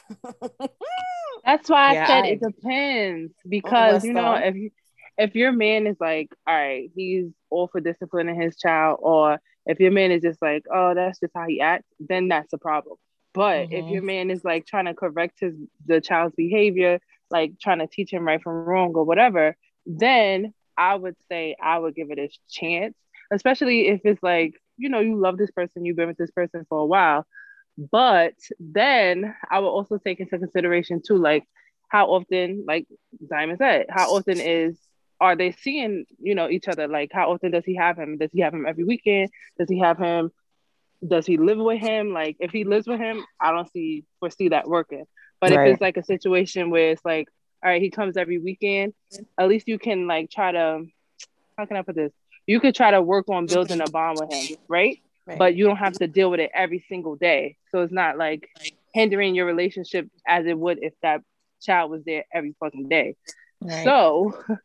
That's 1.44 1.68
why 1.68 1.92
yeah, 1.92 2.04
I 2.04 2.06
said 2.06 2.24
I, 2.24 2.28
it 2.28 2.40
depends 2.40 3.32
oh, 3.36 3.48
because 3.48 4.04
you 4.04 4.14
know 4.14 4.34
if 4.34 4.54
you 4.54 4.70
if 5.16 5.34
your 5.34 5.52
man 5.52 5.86
is 5.86 5.96
like, 6.00 6.34
all 6.46 6.54
right, 6.54 6.90
he's 6.94 7.26
all 7.50 7.68
for 7.68 7.80
disciplining 7.80 8.40
his 8.40 8.56
child, 8.56 8.98
or 9.02 9.38
if 9.66 9.80
your 9.80 9.92
man 9.92 10.10
is 10.10 10.22
just 10.22 10.42
like, 10.42 10.64
oh, 10.72 10.94
that's 10.94 11.20
just 11.20 11.32
how 11.34 11.46
he 11.46 11.60
acts, 11.60 11.88
then 12.00 12.28
that's 12.28 12.52
a 12.52 12.58
problem. 12.58 12.96
But 13.32 13.68
mm-hmm. 13.68 13.72
if 13.72 13.92
your 13.92 14.02
man 14.02 14.30
is 14.30 14.44
like 14.44 14.66
trying 14.66 14.84
to 14.86 14.94
correct 14.94 15.40
his 15.40 15.54
the 15.86 16.00
child's 16.00 16.34
behavior, 16.36 17.00
like 17.30 17.58
trying 17.60 17.80
to 17.80 17.86
teach 17.86 18.12
him 18.12 18.26
right 18.26 18.42
from 18.42 18.64
wrong 18.64 18.92
or 18.94 19.04
whatever, 19.04 19.56
then 19.86 20.52
I 20.76 20.94
would 20.94 21.16
say 21.28 21.56
I 21.62 21.78
would 21.78 21.94
give 21.94 22.10
it 22.10 22.18
a 22.18 22.28
chance, 22.50 22.94
especially 23.32 23.88
if 23.88 24.00
it's 24.04 24.22
like, 24.22 24.54
you 24.76 24.88
know, 24.88 25.00
you 25.00 25.16
love 25.16 25.36
this 25.36 25.50
person, 25.50 25.84
you've 25.84 25.96
been 25.96 26.08
with 26.08 26.16
this 26.16 26.30
person 26.30 26.66
for 26.68 26.78
a 26.78 26.86
while. 26.86 27.26
But 27.76 28.34
then 28.60 29.34
I 29.50 29.58
would 29.58 29.68
also 29.68 29.98
take 29.98 30.20
into 30.20 30.38
consideration 30.38 31.02
too, 31.04 31.16
like 31.16 31.44
how 31.88 32.06
often, 32.06 32.64
like 32.66 32.86
Diamond 33.28 33.58
said, 33.58 33.86
how 33.88 34.14
often 34.14 34.40
is 34.40 34.78
are 35.20 35.36
they 35.36 35.52
seeing 35.52 36.04
you 36.20 36.34
know 36.34 36.48
each 36.48 36.68
other 36.68 36.88
like 36.88 37.10
how 37.12 37.30
often 37.30 37.50
does 37.50 37.64
he 37.64 37.76
have 37.76 37.96
him 37.96 38.18
does 38.18 38.30
he 38.32 38.40
have 38.40 38.54
him 38.54 38.66
every 38.66 38.84
weekend 38.84 39.30
does 39.58 39.68
he 39.68 39.78
have 39.78 39.98
him 39.98 40.30
does 41.06 41.26
he 41.26 41.36
live 41.36 41.58
with 41.58 41.80
him 41.80 42.12
like 42.12 42.36
if 42.40 42.50
he 42.50 42.64
lives 42.64 42.86
with 42.86 42.98
him 42.98 43.24
i 43.40 43.50
don't 43.50 43.70
see 43.72 44.04
foresee 44.20 44.48
that 44.48 44.68
working 44.68 45.04
but 45.40 45.50
right. 45.50 45.68
if 45.68 45.74
it's 45.74 45.80
like 45.80 45.96
a 45.96 46.04
situation 46.04 46.70
where 46.70 46.90
it's 46.90 47.04
like 47.04 47.28
all 47.62 47.70
right 47.70 47.82
he 47.82 47.90
comes 47.90 48.16
every 48.16 48.38
weekend 48.38 48.92
at 49.38 49.48
least 49.48 49.68
you 49.68 49.78
can 49.78 50.06
like 50.06 50.30
try 50.30 50.52
to 50.52 50.84
how 51.56 51.66
can 51.66 51.76
i 51.76 51.82
put 51.82 51.94
this 51.94 52.12
you 52.46 52.60
could 52.60 52.74
try 52.74 52.90
to 52.90 53.00
work 53.00 53.28
on 53.28 53.46
building 53.46 53.80
a 53.80 53.90
bond 53.90 54.18
with 54.20 54.32
him 54.32 54.56
right, 54.68 55.00
right. 55.26 55.38
but 55.38 55.54
you 55.54 55.64
don't 55.66 55.76
have 55.76 55.92
to 55.92 56.06
deal 56.06 56.30
with 56.30 56.40
it 56.40 56.50
every 56.54 56.84
single 56.88 57.16
day 57.16 57.56
so 57.70 57.82
it's 57.82 57.92
not 57.92 58.16
like 58.16 58.48
hindering 58.94 59.34
your 59.34 59.46
relationship 59.46 60.08
as 60.26 60.46
it 60.46 60.58
would 60.58 60.78
if 60.82 60.94
that 61.02 61.20
child 61.64 61.90
was 61.90 62.02
there 62.04 62.24
every 62.32 62.54
fucking 62.60 62.88
day. 62.88 63.16
Right. 63.60 63.84
So, 63.84 64.32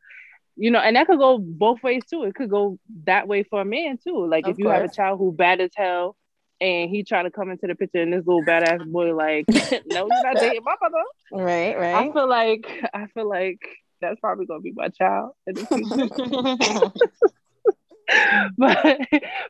you 0.60 0.70
know, 0.72 0.80
and 0.80 0.96
that 0.98 1.08
could 1.08 1.20
go 1.20 1.38
both 1.38 1.82
ways 1.82 2.04
too. 2.10 2.24
It 2.24 2.36
could 2.36 2.50
go 2.50 2.78
that 3.06 3.30
way 3.30 3.44
for 3.44 3.62
a 3.62 3.66
man 3.66 3.98
too. 3.98 4.28
Like 4.28 4.46
of 4.46 4.52
if 4.52 4.60
you 4.60 4.66
course. 4.66 4.76
have 4.76 4.84
a 4.90 4.94
child 4.94 5.20
who 5.20 5.32
bad 5.32 5.62
as 5.62 5.72
hell 5.76 6.18
and 6.60 6.90
he 6.90 7.04
try 7.04 7.24
to 7.24 7.32
come 7.32 7.50
into 7.50 7.66
the 7.66 7.76
picture 7.76 8.02
and 8.02 8.12
this 8.12 8.28
little 8.28 8.44
badass 8.44 8.86
boy 8.92 9.16
like, 9.16 9.46
no, 9.88 10.08
you're 10.08 10.24
not 10.24 10.36
dating 10.36 10.66
my 10.66 10.76
mother. 10.82 10.98
Right, 11.32 11.80
right. 11.80 11.96
I 11.96 12.12
feel 12.12 12.28
like 12.28 12.68
I 12.94 13.08
feel 13.14 13.30
like 13.30 13.62
that's 14.02 14.20
probably 14.20 14.48
gonna 14.48 14.60
be 14.60 14.74
my 14.76 14.90
child. 14.90 15.32
but 18.58 19.00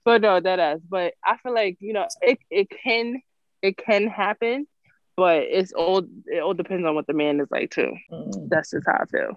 but 0.05 0.21
no, 0.21 0.39
that 0.39 0.75
is. 0.75 0.83
But 0.87 1.15
I 1.25 1.37
feel 1.37 1.55
like 1.55 1.77
you 1.79 1.93
know 1.93 2.05
it 2.21 2.37
it 2.51 2.67
can 2.83 3.19
it 3.63 3.77
can 3.77 4.07
happen, 4.07 4.67
but 5.17 5.41
it's 5.49 5.73
all 5.73 6.05
it 6.27 6.43
all 6.43 6.53
depends 6.53 6.85
on 6.85 6.93
what 6.93 7.07
the 7.07 7.13
man 7.13 7.39
is 7.39 7.47
like 7.49 7.71
too. 7.71 7.95
Mm. 8.11 8.49
That's 8.49 8.69
just 8.69 8.85
how 8.85 8.99
I 9.01 9.05
feel. 9.05 9.35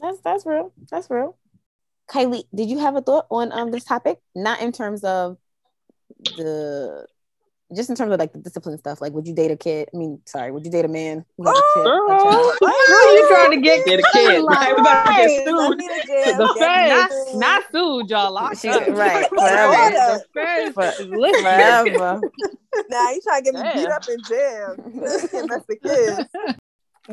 Okay, 0.00 0.08
that's 0.08 0.20
that's 0.20 0.46
real. 0.46 0.72
That's 0.90 1.10
real. 1.10 1.36
Kylie, 2.10 2.44
did 2.54 2.68
you 2.68 2.78
have 2.78 2.96
a 2.96 3.02
thought 3.02 3.26
on 3.30 3.52
um 3.52 3.70
this 3.70 3.84
topic? 3.84 4.18
Not 4.34 4.60
in 4.60 4.72
terms 4.72 5.04
of 5.04 5.36
the 6.36 7.06
just 7.74 7.88
in 7.88 7.94
terms 7.94 8.12
of 8.12 8.18
like 8.18 8.32
the 8.32 8.40
discipline 8.40 8.76
stuff, 8.78 9.00
like 9.00 9.12
would 9.12 9.28
you 9.28 9.34
date 9.34 9.50
a 9.50 9.56
kid? 9.56 9.88
I 9.94 9.96
mean, 9.96 10.20
sorry, 10.26 10.50
would 10.50 10.64
you 10.64 10.72
date 10.72 10.84
a 10.84 10.88
man? 10.88 11.24
Who 11.36 11.44
got 11.44 11.54
oh, 11.56 11.60
a 11.60 11.78
kid, 11.78 11.86
oh, 11.86 12.56
oh, 12.62 13.16
you 13.16 13.28
trying 13.28 13.50
to 13.52 13.60
get, 13.64 13.86
get 13.86 14.00
a 14.00 14.04
kid? 14.12 14.42
Right, 14.42 14.74
we 14.74 14.80
about 14.80 15.06
get 15.06 15.46
sued. 15.46 15.78
The 15.78 16.54
feds, 16.58 17.34
not, 17.34 17.38
not 17.38 17.62
sued, 17.70 18.10
y'all. 18.10 18.32
Locked 18.32 18.64
up. 18.66 18.88
Right, 18.88 19.28
forever. 19.28 19.92
the 19.92 20.24
feds, 20.34 20.74
forever. 20.74 22.20
Now 22.88 23.10
you 23.10 23.20
trying 23.22 23.44
to 23.44 23.52
get 23.52 23.54
me 23.54 23.82
beat 23.82 23.90
up 23.90 24.08
in 24.08 24.18
jail? 24.28 24.76
That's 25.48 25.66
the 25.66 25.76
kids. 25.82 26.56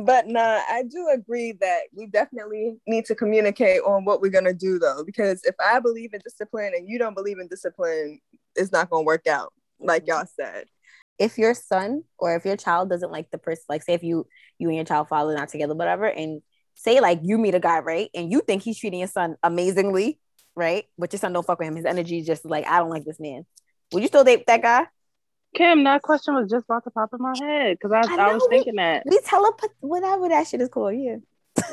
But 0.05 0.27
nah, 0.27 0.61
I 0.69 0.83
do 0.83 1.09
agree 1.11 1.53
that 1.59 1.83
we 1.93 2.05
definitely 2.05 2.77
need 2.85 3.05
to 3.05 3.15
communicate 3.15 3.81
on 3.81 4.05
what 4.05 4.21
we're 4.21 4.31
gonna 4.31 4.53
do 4.53 4.77
though, 4.77 5.03
because 5.03 5.41
if 5.43 5.55
I 5.59 5.79
believe 5.79 6.13
in 6.13 6.21
discipline 6.23 6.73
and 6.75 6.87
you 6.87 6.99
don't 6.99 7.15
believe 7.15 7.39
in 7.39 7.47
discipline, 7.47 8.19
it's 8.55 8.71
not 8.71 8.89
gonna 8.89 9.03
work 9.03 9.25
out 9.27 9.53
like 9.79 10.03
mm-hmm. 10.03 10.11
y'all 10.11 10.27
said. 10.35 10.65
If 11.17 11.39
your 11.39 11.55
son 11.55 12.03
or 12.19 12.35
if 12.35 12.45
your 12.45 12.57
child 12.57 12.89
doesn't 12.89 13.11
like 13.11 13.31
the 13.31 13.39
person 13.39 13.63
like 13.69 13.81
say 13.81 13.93
if 13.93 14.03
you 14.03 14.27
you 14.59 14.67
and 14.67 14.75
your 14.75 14.85
child 14.85 15.07
father 15.07 15.33
not 15.33 15.49
together 15.49 15.73
whatever 15.73 16.05
and 16.05 16.43
say 16.75 16.99
like 16.99 17.21
you 17.23 17.39
meet 17.39 17.55
a 17.55 17.59
guy 17.59 17.79
right 17.79 18.11
and 18.13 18.31
you 18.31 18.41
think 18.41 18.61
he's 18.61 18.77
treating 18.77 18.99
your 18.99 19.07
son 19.07 19.35
amazingly 19.41 20.19
right 20.55 20.85
but 20.95 21.11
your 21.11 21.17
son 21.17 21.33
don't 21.33 21.43
fuck 21.43 21.57
with 21.57 21.67
him 21.67 21.75
his 21.75 21.85
energy 21.85 22.19
is 22.19 22.27
just 22.27 22.45
like 22.45 22.67
i 22.67 22.77
don't 22.77 22.91
like 22.91 23.03
this 23.03 23.19
man. 23.19 23.47
Would 23.93 24.03
you 24.03 24.07
still 24.09 24.23
date 24.23 24.45
that 24.45 24.61
guy 24.61 24.85
kim 25.57 25.83
that 25.83 26.01
question 26.01 26.35
was 26.35 26.49
just 26.49 26.65
about 26.65 26.83
to 26.83 26.91
pop 26.91 27.09
in 27.13 27.19
my 27.21 27.33
head 27.41 27.77
because 27.79 27.91
I, 27.91 28.15
I, 28.15 28.29
I, 28.29 28.33
was 28.33 28.47
we, 28.49 28.57
thinking 28.57 28.75
that 28.75 29.03
we 29.05 29.19
telepath 29.21 29.69
whatever 29.79 30.29
that 30.29 30.47
shit 30.47 30.61
is 30.61 30.69
called 30.69 30.95
yeah 30.95 31.17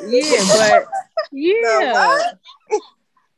yeah 0.06 0.44
but 0.58 0.86
yeah 1.32 2.32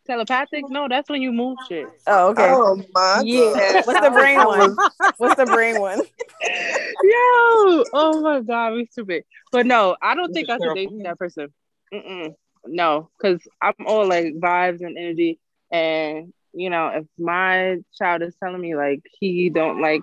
Telepathic? 0.07 0.69
No, 0.69 0.87
that's 0.89 1.11
when 1.11 1.21
you 1.21 1.33
move 1.33 1.59
shit. 1.69 1.89
Oh, 2.07 2.29
okay. 2.29 2.49
Oh 2.49 2.81
my 2.95 3.23
yeah. 3.25 3.83
What's 3.85 4.01
the 4.01 4.11
brain 4.11 4.39
one? 4.39 4.77
What's 5.19 5.35
the 5.35 5.47
brain 5.47 5.81
one? 5.81 5.99
Yo, 5.99 7.85
oh 7.93 8.21
my 8.23 8.41
god, 8.41 8.75
we 8.75 8.87
stupid. 8.87 9.25
But 9.51 9.67
no, 9.67 9.97
I 10.01 10.15
don't 10.15 10.33
think 10.33 10.49
I 10.49 10.59
should 10.59 10.75
date 10.75 10.91
that 11.03 11.19
person. 11.19 11.53
Mm-mm. 11.93 12.35
No, 12.67 13.11
because 13.19 13.41
I'm 13.61 13.75
all 13.85 14.07
like 14.07 14.35
vibes 14.35 14.81
and 14.81 14.97
energy, 14.97 15.39
and 15.71 16.33
you 16.53 16.71
know, 16.71 16.89
if 16.89 17.07
my 17.19 17.79
child 17.99 18.23
is 18.23 18.35
telling 18.43 18.61
me 18.61 18.75
like 18.75 19.03
he 19.21 19.51
don't 19.51 19.81
like 19.81 20.03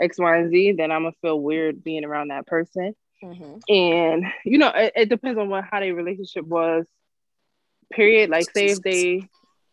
X, 0.00 0.18
Y, 0.18 0.36
and 0.36 0.50
Z, 0.50 0.72
then 0.72 0.90
I'm 0.90 1.02
gonna 1.02 1.14
feel 1.22 1.40
weird 1.40 1.84
being 1.84 2.04
around 2.04 2.28
that 2.28 2.46
person. 2.46 2.94
Mm-hmm. 3.22 3.72
And 3.72 4.24
you 4.44 4.58
know, 4.58 4.68
it, 4.74 4.92
it 4.96 5.08
depends 5.08 5.38
on 5.38 5.48
what 5.48 5.64
how 5.70 5.80
their 5.80 5.94
relationship 5.94 6.44
was 6.46 6.84
period. 7.92 8.30
Like 8.30 8.50
say 8.50 8.66
if 8.66 8.80
they 8.80 9.28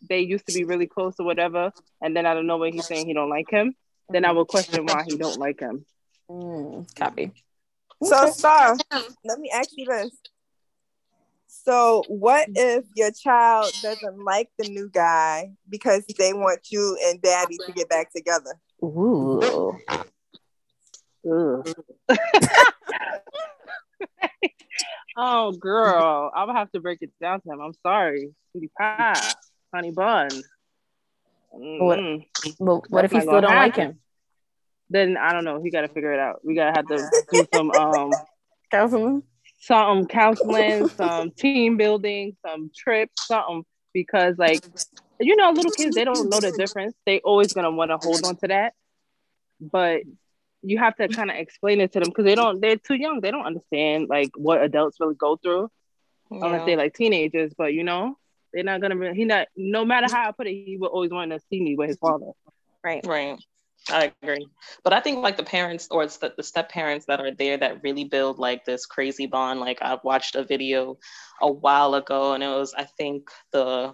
they 0.07 0.21
used 0.21 0.47
to 0.47 0.53
be 0.53 0.63
really 0.63 0.87
close 0.87 1.15
or 1.19 1.25
whatever, 1.25 1.71
and 2.01 2.15
then 2.15 2.25
out 2.25 2.37
of 2.37 2.45
nowhere 2.45 2.71
he's 2.71 2.87
saying 2.87 3.07
he 3.07 3.13
don't 3.13 3.29
like 3.29 3.49
him, 3.49 3.73
then 4.09 4.25
I 4.25 4.31
will 4.31 4.45
question 4.45 4.85
why 4.85 5.03
he 5.07 5.17
don't 5.17 5.39
like 5.39 5.59
him. 5.59 5.85
Mm, 6.29 6.95
copy. 6.95 7.31
So 8.03 8.31
Star, 8.31 8.77
let 9.23 9.39
me 9.39 9.51
ask 9.53 9.69
you 9.75 9.85
this. 9.85 10.11
So 11.47 12.03
what 12.07 12.47
if 12.55 12.85
your 12.95 13.11
child 13.11 13.71
doesn't 13.83 14.23
like 14.23 14.49
the 14.57 14.69
new 14.69 14.89
guy 14.89 15.51
because 15.69 16.05
they 16.17 16.33
want 16.33 16.71
you 16.71 16.97
and 17.05 17.21
daddy 17.21 17.57
to 17.65 17.71
get 17.73 17.89
back 17.89 18.11
together? 18.11 18.53
Ooh. 18.83 19.77
Ooh. 21.27 21.63
oh 25.17 25.51
girl, 25.51 26.31
I'm 26.35 26.47
gonna 26.47 26.59
have 26.59 26.71
to 26.71 26.79
break 26.79 27.01
it 27.01 27.11
down 27.21 27.41
to 27.41 27.49
him. 27.49 27.61
I'm 27.61 27.73
sorry. 27.83 28.33
Sweetie 28.51 28.71
pie 28.77 29.33
honey 29.73 29.91
bun. 29.91 30.29
Mm. 31.55 32.25
What, 32.57 32.89
what 32.89 33.05
if 33.05 33.13
you 33.13 33.21
still 33.21 33.41
don't 33.41 33.51
happen. 33.51 33.57
like 33.57 33.75
him? 33.75 33.99
Then 34.89 35.17
I 35.17 35.33
don't 35.33 35.43
know. 35.43 35.61
He 35.61 35.69
got 35.69 35.81
to 35.81 35.87
figure 35.87 36.13
it 36.13 36.19
out. 36.19 36.39
We 36.43 36.55
gotta 36.55 36.71
have 36.75 36.87
to 36.87 37.09
do 37.31 37.45
some 37.53 37.71
um 37.77 38.11
counseling, 38.71 39.23
some 39.59 40.05
counseling, 40.07 40.89
some 40.89 41.31
team 41.31 41.77
building, 41.77 42.35
some 42.45 42.71
trips, 42.75 43.27
something. 43.27 43.63
Because 43.93 44.37
like 44.37 44.63
you 45.21 45.35
know, 45.35 45.51
little 45.51 45.71
kids 45.71 45.95
they 45.95 46.03
don't 46.03 46.29
know 46.29 46.39
the 46.39 46.51
difference. 46.57 46.95
They 47.05 47.19
always 47.19 47.53
gonna 47.53 47.71
want 47.71 47.91
to 47.91 47.97
hold 47.97 48.23
on 48.25 48.35
to 48.37 48.47
that, 48.47 48.73
but 49.59 50.01
you 50.63 50.77
have 50.77 50.95
to 50.97 51.07
kind 51.07 51.31
of 51.31 51.37
explain 51.37 51.81
it 51.81 51.93
to 51.93 51.99
them 51.99 52.09
because 52.09 52.25
they 52.25 52.35
don't. 52.35 52.61
They're 52.61 52.77
too 52.77 52.95
young. 52.95 53.21
They 53.21 53.31
don't 53.31 53.45
understand 53.45 54.07
like 54.09 54.31
what 54.35 54.61
adults 54.61 54.97
really 54.99 55.15
go 55.15 55.37
through, 55.37 55.69
yeah. 56.29 56.39
unless 56.43 56.65
they're 56.65 56.77
like 56.77 56.93
teenagers. 56.93 57.53
But 57.57 57.73
you 57.73 57.83
know, 57.83 58.17
they're 58.53 58.63
not 58.63 58.81
gonna. 58.81 59.13
He 59.13 59.25
not. 59.25 59.47
No 59.55 59.85
matter 59.85 60.07
how 60.11 60.29
I 60.29 60.31
put 60.31 60.47
it, 60.47 60.65
he 60.65 60.77
will 60.77 60.89
always 60.89 61.11
want 61.11 61.31
to 61.31 61.39
see 61.49 61.61
me 61.61 61.75
with 61.75 61.89
his 61.89 61.97
father. 61.97 62.31
Right. 62.83 63.05
Right. 63.05 63.39
I 63.89 64.11
agree. 64.21 64.47
But 64.83 64.93
I 64.93 64.99
think 64.99 65.23
like 65.23 65.37
the 65.37 65.43
parents 65.43 65.87
or 65.89 66.03
it's 66.03 66.17
the, 66.17 66.33
the 66.37 66.43
step 66.43 66.69
parents 66.69 67.07
that 67.07 67.19
are 67.19 67.31
there 67.31 67.57
that 67.57 67.81
really 67.83 68.03
build 68.03 68.37
like 68.37 68.63
this 68.63 68.85
crazy 68.85 69.25
bond. 69.25 69.59
Like 69.59 69.81
I 69.81 69.97
watched 70.03 70.35
a 70.35 70.43
video 70.43 70.97
a 71.41 71.51
while 71.51 71.95
ago 71.95 72.33
and 72.33 72.43
it 72.43 72.47
was 72.47 72.75
I 72.75 72.83
think 72.83 73.29
the 73.51 73.93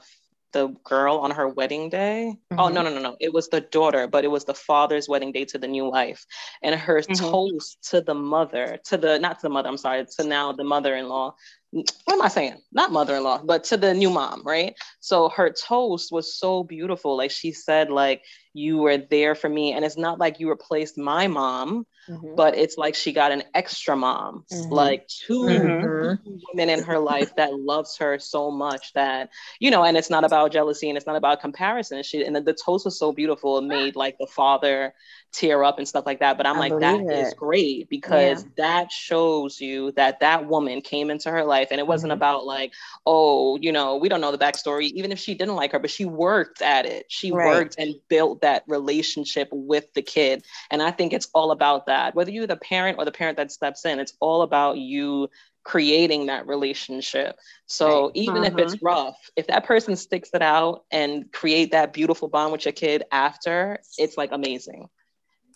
the 0.54 0.68
girl 0.84 1.18
on 1.18 1.32
her 1.32 1.48
wedding 1.48 1.90
day. 1.90 2.36
Mm-hmm. 2.52 2.60
Oh 2.60 2.70
no, 2.70 2.82
no, 2.82 2.94
no, 2.94 3.02
no. 3.02 3.18
It 3.20 3.34
was 3.34 3.48
the 3.50 3.62
daughter, 3.62 4.08
but 4.08 4.24
it 4.24 4.30
was 4.30 4.46
the 4.46 4.54
father's 4.54 5.10
wedding 5.10 5.32
day 5.32 5.46
to 5.46 5.58
the 5.58 5.68
new 5.68 5.86
wife. 5.86 6.26
And 6.62 6.76
her 6.76 7.02
mm-hmm. 7.02 7.14
toast 7.14 7.78
to 7.90 8.02
the 8.02 8.14
mother, 8.14 8.80
to 8.86 8.98
the 8.98 9.20
not 9.20 9.40
to 9.40 9.44
the 9.44 9.50
mother, 9.50 9.70
I'm 9.70 9.78
sorry, 9.78 10.06
to 10.18 10.24
now 10.24 10.52
the 10.52 10.64
mother-in-law 10.64 11.36
what 11.72 11.92
am 12.14 12.22
I 12.22 12.30
saying? 12.30 12.56
Not 12.72 12.92
mother-in-law, 12.92 13.42
but 13.44 13.66
to 13.66 13.78
the 13.78 13.94
new 13.94 14.10
mom, 14.10 14.42
right? 14.46 14.74
So 15.02 15.30
her 15.30 15.52
toast 15.52 16.12
was 16.12 16.34
so 16.38 16.64
beautiful. 16.64 17.18
Like 17.18 17.32
she 17.32 17.52
said, 17.52 17.90
like 17.90 18.24
you 18.54 18.78
were 18.78 18.98
there 18.98 19.36
for 19.36 19.50
me, 19.50 19.74
and 19.74 19.84
it's 19.84 19.98
not 19.98 20.18
like 20.18 20.40
you 20.40 20.50
replaced 20.50 20.98
my 20.98 21.28
mom, 21.28 21.86
mm-hmm. 22.10 22.36
but 22.36 22.58
it's 22.58 22.78
like 22.78 22.96
she 22.96 23.12
got 23.12 23.32
an 23.32 23.44
extra 23.54 23.96
mom, 23.96 24.46
mm-hmm. 24.52 24.72
like 24.72 25.08
2 25.28 25.42
mm-hmm. 25.42 26.32
women 26.54 26.70
in 26.70 26.84
her 26.84 27.00
life 27.00 27.36
that 27.36 27.54
loves 27.54 27.98
her 27.98 28.18
so 28.18 28.50
much 28.50 28.94
that 28.94 29.30
you 29.60 29.70
know. 29.70 29.84
And 29.84 29.98
it's 29.98 30.10
not 30.10 30.24
about 30.24 30.54
jealousy, 30.54 30.90
and 30.90 30.98
it's 30.98 31.06
not 31.06 31.18
about 31.18 31.42
comparison. 31.42 32.02
She 32.02 32.24
and 32.24 32.36
the, 32.36 32.42
the 32.42 32.54
toast 32.54 32.86
was 32.86 32.98
so 32.98 33.12
beautiful. 33.12 33.58
It 33.58 33.66
made 33.66 33.96
like 33.96 34.18
the 34.18 34.28
father 34.28 34.94
tear 35.34 35.64
up 35.64 35.78
and 35.78 35.88
stuff 35.88 36.06
like 36.06 36.20
that. 36.22 36.38
But 36.38 36.48
I'm 36.48 36.56
I 36.56 36.70
like, 36.70 36.80
that 36.80 37.02
it. 37.02 37.10
is 37.10 37.34
great 37.34 37.90
because 37.90 38.44
yeah. 38.44 38.50
that 38.58 38.92
shows 38.92 39.60
you 39.60 39.92
that 39.92 40.22
that 40.22 40.48
woman 40.48 40.82
came 40.82 41.12
into 41.12 41.30
her 41.30 41.44
life 41.44 41.57
and 41.72 41.80
it 41.80 41.88
wasn't 41.88 42.12
mm-hmm. 42.12 42.20
about 42.20 42.46
like, 42.46 42.74
oh, 43.06 43.58
you 43.58 43.72
know, 43.72 43.96
we 43.98 44.10
don't 44.10 44.22
know 44.22 44.32
the 44.32 44.38
backstory, 44.38 44.92
even 44.92 45.12
if 45.12 45.20
she 45.20 45.34
didn't 45.34 45.56
like 45.56 45.72
her, 45.72 45.80
but 45.80 45.90
she 45.90 46.06
worked 46.06 46.62
at 46.62 46.86
it. 46.86 47.06
She 47.10 47.32
right. 47.32 47.48
worked 47.48 47.76
and 47.78 47.96
built 48.10 48.42
that 48.42 48.64
relationship 48.68 49.50
with 49.52 49.94
the 49.94 50.02
kid. 50.02 50.46
And 50.70 50.82
I 50.82 50.92
think 50.92 51.14
it's 51.14 51.30
all 51.34 51.52
about 51.52 51.88
that. 51.88 52.16
Whether 52.16 52.32
you're 52.32 52.48
the 52.48 52.58
parent 52.58 52.98
or 53.00 53.06
the 53.06 53.12
parent 53.12 53.38
that 53.38 53.52
steps 53.52 53.86
in, 53.86 54.00
it's 54.00 54.14
all 54.20 54.42
about 54.42 54.78
you 54.78 55.30
creating 55.64 56.28
that 56.28 56.48
relationship. 56.48 57.38
So 57.66 58.04
right. 58.04 58.12
even 58.16 58.38
uh-huh. 58.38 58.46
if 58.46 58.58
it's 58.58 58.74
uh-huh. 58.76 58.86
rough, 58.86 59.30
if 59.36 59.48
that 59.48 59.66
person 59.66 59.96
sticks 59.98 60.30
it 60.34 60.42
out 60.42 60.86
and 60.92 61.32
create 61.34 61.72
that 61.72 61.92
beautiful 61.92 62.30
bond 62.30 62.54
with 62.54 62.64
your 62.64 62.72
kid 62.72 63.04
after, 63.12 63.80
it's 63.98 64.18
like 64.18 64.32
amazing. 64.32 64.88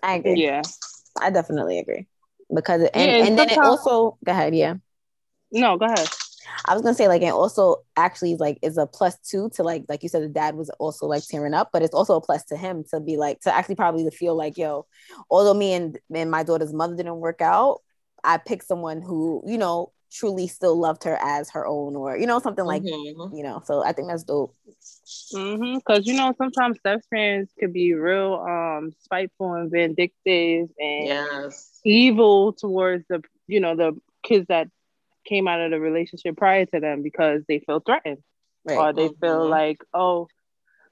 I 0.03 0.15
agree. 0.15 0.43
Yeah. 0.43 0.63
I 1.19 1.29
definitely 1.29 1.79
agree. 1.79 2.07
Because 2.53 2.81
and, 2.93 3.11
yeah, 3.11 3.25
and 3.25 3.39
then 3.39 3.49
it 3.49 3.57
also 3.57 4.17
go 4.25 4.31
ahead, 4.31 4.53
yeah. 4.53 4.75
No, 5.51 5.77
go 5.77 5.85
ahead. 5.85 6.07
I 6.65 6.73
was 6.73 6.81
gonna 6.81 6.95
say 6.95 7.07
like 7.07 7.21
and 7.21 7.31
also 7.31 7.77
actually 7.95 8.35
like 8.35 8.59
is 8.61 8.77
a 8.77 8.85
plus 8.85 9.17
two 9.19 9.49
to 9.55 9.63
like 9.63 9.85
like 9.89 10.03
you 10.03 10.09
said 10.09 10.23
the 10.23 10.27
dad 10.27 10.55
was 10.55 10.69
also 10.79 11.07
like 11.07 11.25
tearing 11.25 11.53
up, 11.53 11.69
but 11.71 11.81
it's 11.81 11.93
also 11.93 12.15
a 12.15 12.21
plus 12.21 12.43
to 12.45 12.57
him 12.57 12.83
to 12.91 12.99
be 12.99 13.17
like 13.17 13.39
to 13.41 13.55
actually 13.55 13.75
probably 13.75 14.03
to 14.03 14.11
feel 14.11 14.35
like 14.35 14.57
yo, 14.57 14.85
although 15.29 15.53
me 15.53 15.73
and 15.73 15.99
and 16.13 16.31
my 16.31 16.43
daughter's 16.43 16.73
mother 16.73 16.95
didn't 16.95 17.19
work 17.19 17.41
out, 17.41 17.81
I 18.23 18.37
picked 18.37 18.65
someone 18.65 19.01
who 19.01 19.43
you 19.45 19.57
know 19.57 19.91
truly 20.11 20.47
still 20.47 20.77
loved 20.77 21.03
her 21.05 21.17
as 21.21 21.49
her 21.49 21.65
own 21.65 21.95
or 21.95 22.17
you 22.17 22.27
know 22.27 22.39
something 22.39 22.65
like 22.65 22.83
mm-hmm. 22.83 23.33
you 23.33 23.43
know 23.43 23.61
so 23.65 23.81
i 23.81 23.93
think 23.93 24.09
that's 24.09 24.23
dope 24.23 24.53
mm-hmm 25.33 25.77
because 25.77 26.05
you 26.05 26.13
know 26.13 26.33
sometimes 26.37 26.77
step 26.79 27.01
parents 27.09 27.53
could 27.57 27.71
be 27.71 27.93
real 27.93 28.33
um 28.33 28.91
spiteful 28.99 29.53
and 29.53 29.71
vindictive 29.71 30.67
and 30.77 31.07
yes 31.07 31.79
evil 31.85 32.51
towards 32.51 33.05
the 33.07 33.23
you 33.47 33.61
know 33.61 33.75
the 33.75 33.97
kids 34.21 34.47
that 34.47 34.67
came 35.31 35.47
out 35.47 35.61
of 35.61 35.71
the 35.71 35.79
relationship 35.79 36.35
prior 36.35 36.65
to 36.65 36.79
them 36.79 37.01
because 37.01 37.43
they 37.47 37.59
feel 37.59 37.79
threatened. 37.79 38.17
Right. 38.63 38.77
or 38.77 38.93
they 38.93 39.07
mm-hmm. 39.07 39.25
feel 39.25 39.49
like 39.49 39.79
oh 39.91 40.27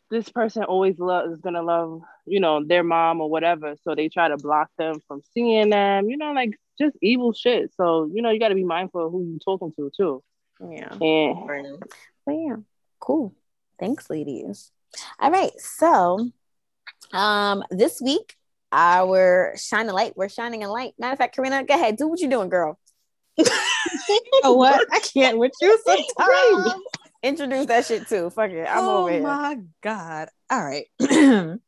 this 0.09 0.27
person 0.27 0.63
always 0.63 0.97
love 0.97 1.31
is 1.31 1.39
gonna 1.39 1.61
love 1.61 2.01
you 2.25 2.39
know 2.39 2.63
their 2.65 2.83
mom 2.83 3.21
or 3.21 3.29
whatever. 3.29 3.75
So 3.83 3.93
they 3.93 4.09
try 4.09 4.29
to 4.29 4.37
block 4.37 4.69
them 4.77 4.99
from 5.07 5.21
seeing 5.33 5.69
them 5.69 6.09
you 6.09 6.17
know 6.17 6.31
like 6.31 6.57
just 6.79 6.95
evil 7.01 7.33
shit. 7.33 7.71
So 7.75 8.09
you 8.11 8.21
know 8.21 8.31
you 8.31 8.39
got 8.39 8.49
to 8.49 8.55
be 8.55 8.63
mindful 8.63 9.05
of 9.05 9.11
who 9.11 9.23
you're 9.23 9.39
talking 9.39 9.71
to 9.73 9.91
too. 9.95 10.23
Yeah. 10.59 10.93
And 10.99 11.83
yeah 12.27 12.55
cool. 12.99 13.35
Thanks 13.79 14.09
ladies. 14.09 14.71
All 15.19 15.29
right 15.29 15.51
so 15.57 16.27
um 17.13 17.63
this 17.69 18.01
week 18.01 18.35
our 18.71 19.53
shine 19.57 19.89
a 19.89 19.93
light 19.93 20.13
we're 20.15 20.29
shining 20.29 20.63
a 20.63 20.71
light. 20.71 20.93
Matter 20.97 21.13
of 21.13 21.19
fact 21.19 21.35
karina 21.35 21.63
go 21.63 21.75
ahead. 21.75 21.97
Do 21.97 22.07
what 22.07 22.19
you're 22.19 22.31
doing 22.31 22.49
girl 22.49 22.79
you 24.13 24.41
know 24.43 24.53
what 24.53 24.85
i 24.91 24.99
can't 24.99 25.37
with 25.37 25.51
you 25.61 25.79
sometimes 25.85 26.73
Introduce 27.21 27.65
that 27.65 27.85
shit 27.85 28.07
too. 28.07 28.29
Fuck 28.29 28.51
it. 28.51 28.65
I'm 28.65 28.85
oh 28.85 29.01
over 29.01 29.11
here. 29.11 29.19
Oh 29.19 29.23
my 29.23 29.57
God. 29.81 30.29
All 30.49 30.63
right. 30.63 30.85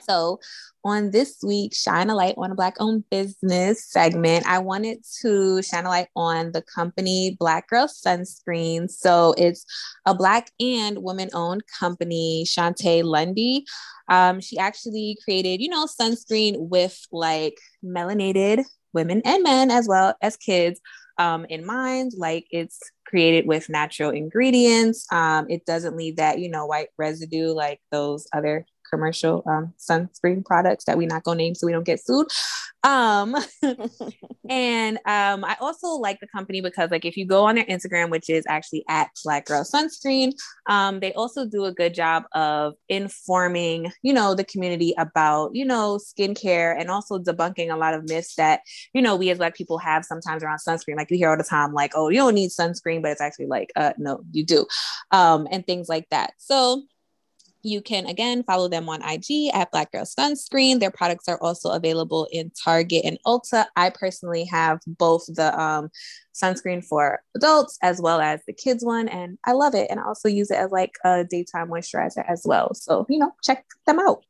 so 0.00 0.38
on 0.84 1.10
this 1.10 1.38
week 1.44 1.74
shine 1.74 2.10
a 2.10 2.14
light 2.14 2.34
on 2.36 2.52
a 2.52 2.54
black 2.54 2.74
owned 2.78 3.02
business 3.10 3.84
segment 3.90 4.46
i 4.46 4.56
wanted 4.56 4.98
to 5.20 5.60
shine 5.62 5.84
a 5.84 5.88
light 5.88 6.06
on 6.14 6.52
the 6.52 6.62
company 6.62 7.36
black 7.40 7.68
girl 7.68 7.88
sunscreen 7.88 8.88
so 8.88 9.34
it's 9.36 9.64
a 10.04 10.14
black 10.14 10.50
and 10.60 10.98
woman 10.98 11.28
owned 11.34 11.62
company 11.80 12.44
Shontay 12.46 13.02
Lundy 13.02 13.64
um, 14.08 14.40
she 14.40 14.58
actually 14.58 15.18
created 15.24 15.60
you 15.60 15.68
know 15.68 15.86
sunscreen 15.86 16.54
with 16.58 17.04
like 17.10 17.58
melanated 17.84 18.64
women 18.92 19.22
and 19.24 19.42
men 19.42 19.72
as 19.72 19.88
well 19.88 20.14
as 20.22 20.36
kids 20.36 20.80
um, 21.18 21.44
in 21.46 21.64
mind. 21.64 22.12
Like 22.16 22.46
it's 22.50 22.80
created 23.06 23.46
with 23.46 23.68
natural 23.68 24.10
ingredients. 24.10 25.06
Um, 25.12 25.46
it 25.48 25.64
doesn't 25.66 25.96
leave 25.96 26.16
that, 26.16 26.38
you 26.38 26.50
know, 26.50 26.66
white 26.66 26.88
residue 26.98 27.52
like 27.52 27.80
those 27.90 28.26
other 28.32 28.66
commercial 28.96 29.42
um, 29.46 29.74
sunscreen 29.78 30.44
products 30.44 30.84
that 30.86 30.96
we're 30.96 31.06
not 31.06 31.22
going 31.24 31.38
to 31.38 31.44
name 31.44 31.54
so 31.54 31.66
we 31.66 31.72
don't 31.72 31.84
get 31.84 32.00
sued. 32.02 32.26
Um, 32.82 33.34
and 34.48 34.96
um, 35.06 35.44
I 35.44 35.56
also 35.60 35.88
like 35.88 36.20
the 36.20 36.28
company 36.28 36.60
because, 36.60 36.90
like, 36.90 37.04
if 37.04 37.16
you 37.16 37.26
go 37.26 37.44
on 37.44 37.56
their 37.56 37.64
Instagram, 37.64 38.10
which 38.10 38.30
is 38.30 38.44
actually 38.48 38.84
at 38.88 39.10
Black 39.24 39.46
Girl 39.46 39.64
Sunscreen, 39.64 40.32
um, 40.66 41.00
they 41.00 41.12
also 41.14 41.44
do 41.44 41.64
a 41.64 41.72
good 41.72 41.94
job 41.94 42.24
of 42.32 42.74
informing, 42.88 43.92
you 44.02 44.12
know, 44.12 44.34
the 44.34 44.44
community 44.44 44.94
about, 44.98 45.50
you 45.54 45.64
know, 45.64 45.98
skincare 45.98 46.78
and 46.78 46.90
also 46.90 47.18
debunking 47.18 47.72
a 47.72 47.76
lot 47.76 47.94
of 47.94 48.08
myths 48.08 48.36
that, 48.36 48.60
you 48.92 49.02
know, 49.02 49.16
we 49.16 49.30
as 49.30 49.38
Black 49.38 49.56
people 49.56 49.78
have 49.78 50.04
sometimes 50.04 50.42
around 50.42 50.58
sunscreen. 50.58 50.96
Like, 50.96 51.10
you 51.10 51.16
hear 51.16 51.30
all 51.30 51.36
the 51.36 51.44
time, 51.44 51.72
like, 51.72 51.92
oh, 51.94 52.08
you 52.08 52.18
don't 52.18 52.34
need 52.34 52.50
sunscreen, 52.50 53.02
but 53.02 53.10
it's 53.10 53.20
actually 53.20 53.46
like, 53.46 53.72
uh, 53.74 53.92
no, 53.98 54.20
you 54.30 54.44
do, 54.44 54.64
um, 55.10 55.48
and 55.50 55.66
things 55.66 55.88
like 55.88 56.08
that. 56.10 56.34
So, 56.38 56.84
you 57.66 57.80
can 57.80 58.06
again 58.06 58.42
follow 58.44 58.68
them 58.68 58.88
on 58.88 59.02
IG 59.02 59.50
at 59.52 59.70
Black 59.70 59.92
Girl 59.92 60.04
Sunscreen. 60.04 60.80
Their 60.80 60.90
products 60.90 61.28
are 61.28 61.38
also 61.42 61.70
available 61.70 62.28
in 62.30 62.50
Target 62.64 63.04
and 63.04 63.18
Ulta. 63.26 63.66
I 63.76 63.90
personally 63.90 64.44
have 64.44 64.80
both 64.86 65.26
the 65.26 65.58
um, 65.60 65.90
sunscreen 66.34 66.84
for 66.84 67.20
adults 67.34 67.78
as 67.82 68.00
well 68.00 68.20
as 68.20 68.40
the 68.46 68.52
kids 68.52 68.84
one, 68.84 69.08
and 69.08 69.38
I 69.44 69.52
love 69.52 69.74
it. 69.74 69.90
And 69.90 69.98
I 69.98 70.04
also 70.04 70.28
use 70.28 70.50
it 70.50 70.58
as 70.58 70.70
like 70.70 70.92
a 71.04 71.24
daytime 71.24 71.68
moisturizer 71.68 72.24
as 72.28 72.42
well. 72.44 72.74
So, 72.74 73.06
you 73.08 73.18
know, 73.18 73.32
check 73.42 73.64
them 73.86 73.98
out. 73.98 74.22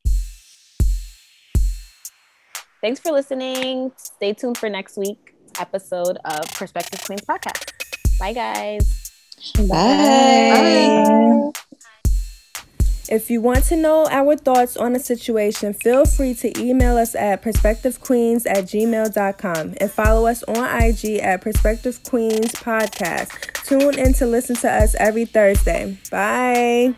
Thanks 2.81 3.01
for 3.01 3.13
listening. 3.13 3.93
Stay 3.97 4.33
tuned 4.33 4.59
for 4.59 4.69
next 4.69 4.97
week 4.97 5.35
episode 5.59 6.19
of 6.25 6.49
Perspective 6.53 7.03
Queens 7.05 7.23
podcast. 7.23 7.73
Bye, 8.19 8.33
guys. 8.33 9.13
Bye. 9.57 11.53
Bye. 11.53 11.63
If 13.09 13.31
you 13.31 13.41
want 13.41 13.65
to 13.67 13.77
know 13.77 14.07
our 14.11 14.37
thoughts 14.37 14.77
on 14.77 14.93
the 14.93 14.99
situation, 14.99 15.73
feel 15.73 16.05
free 16.05 16.35
to 16.35 16.61
email 16.61 16.97
us 16.97 17.15
at 17.15 17.43
perspectivequeens 17.43 18.47
at 18.47 18.65
gmail.com 18.65 19.75
and 19.81 19.91
follow 19.91 20.27
us 20.27 20.43
on 20.45 20.83
IG 20.83 21.21
at 21.21 21.41
Perspective 21.41 22.03
Queens 22.05 22.53
Podcast. 22.53 23.31
Tune 23.65 23.99
in 23.99 24.13
to 24.15 24.27
listen 24.27 24.57
to 24.57 24.71
us 24.71 24.95
every 24.97 25.25
Thursday. 25.25 25.99
Bye. 26.11 26.95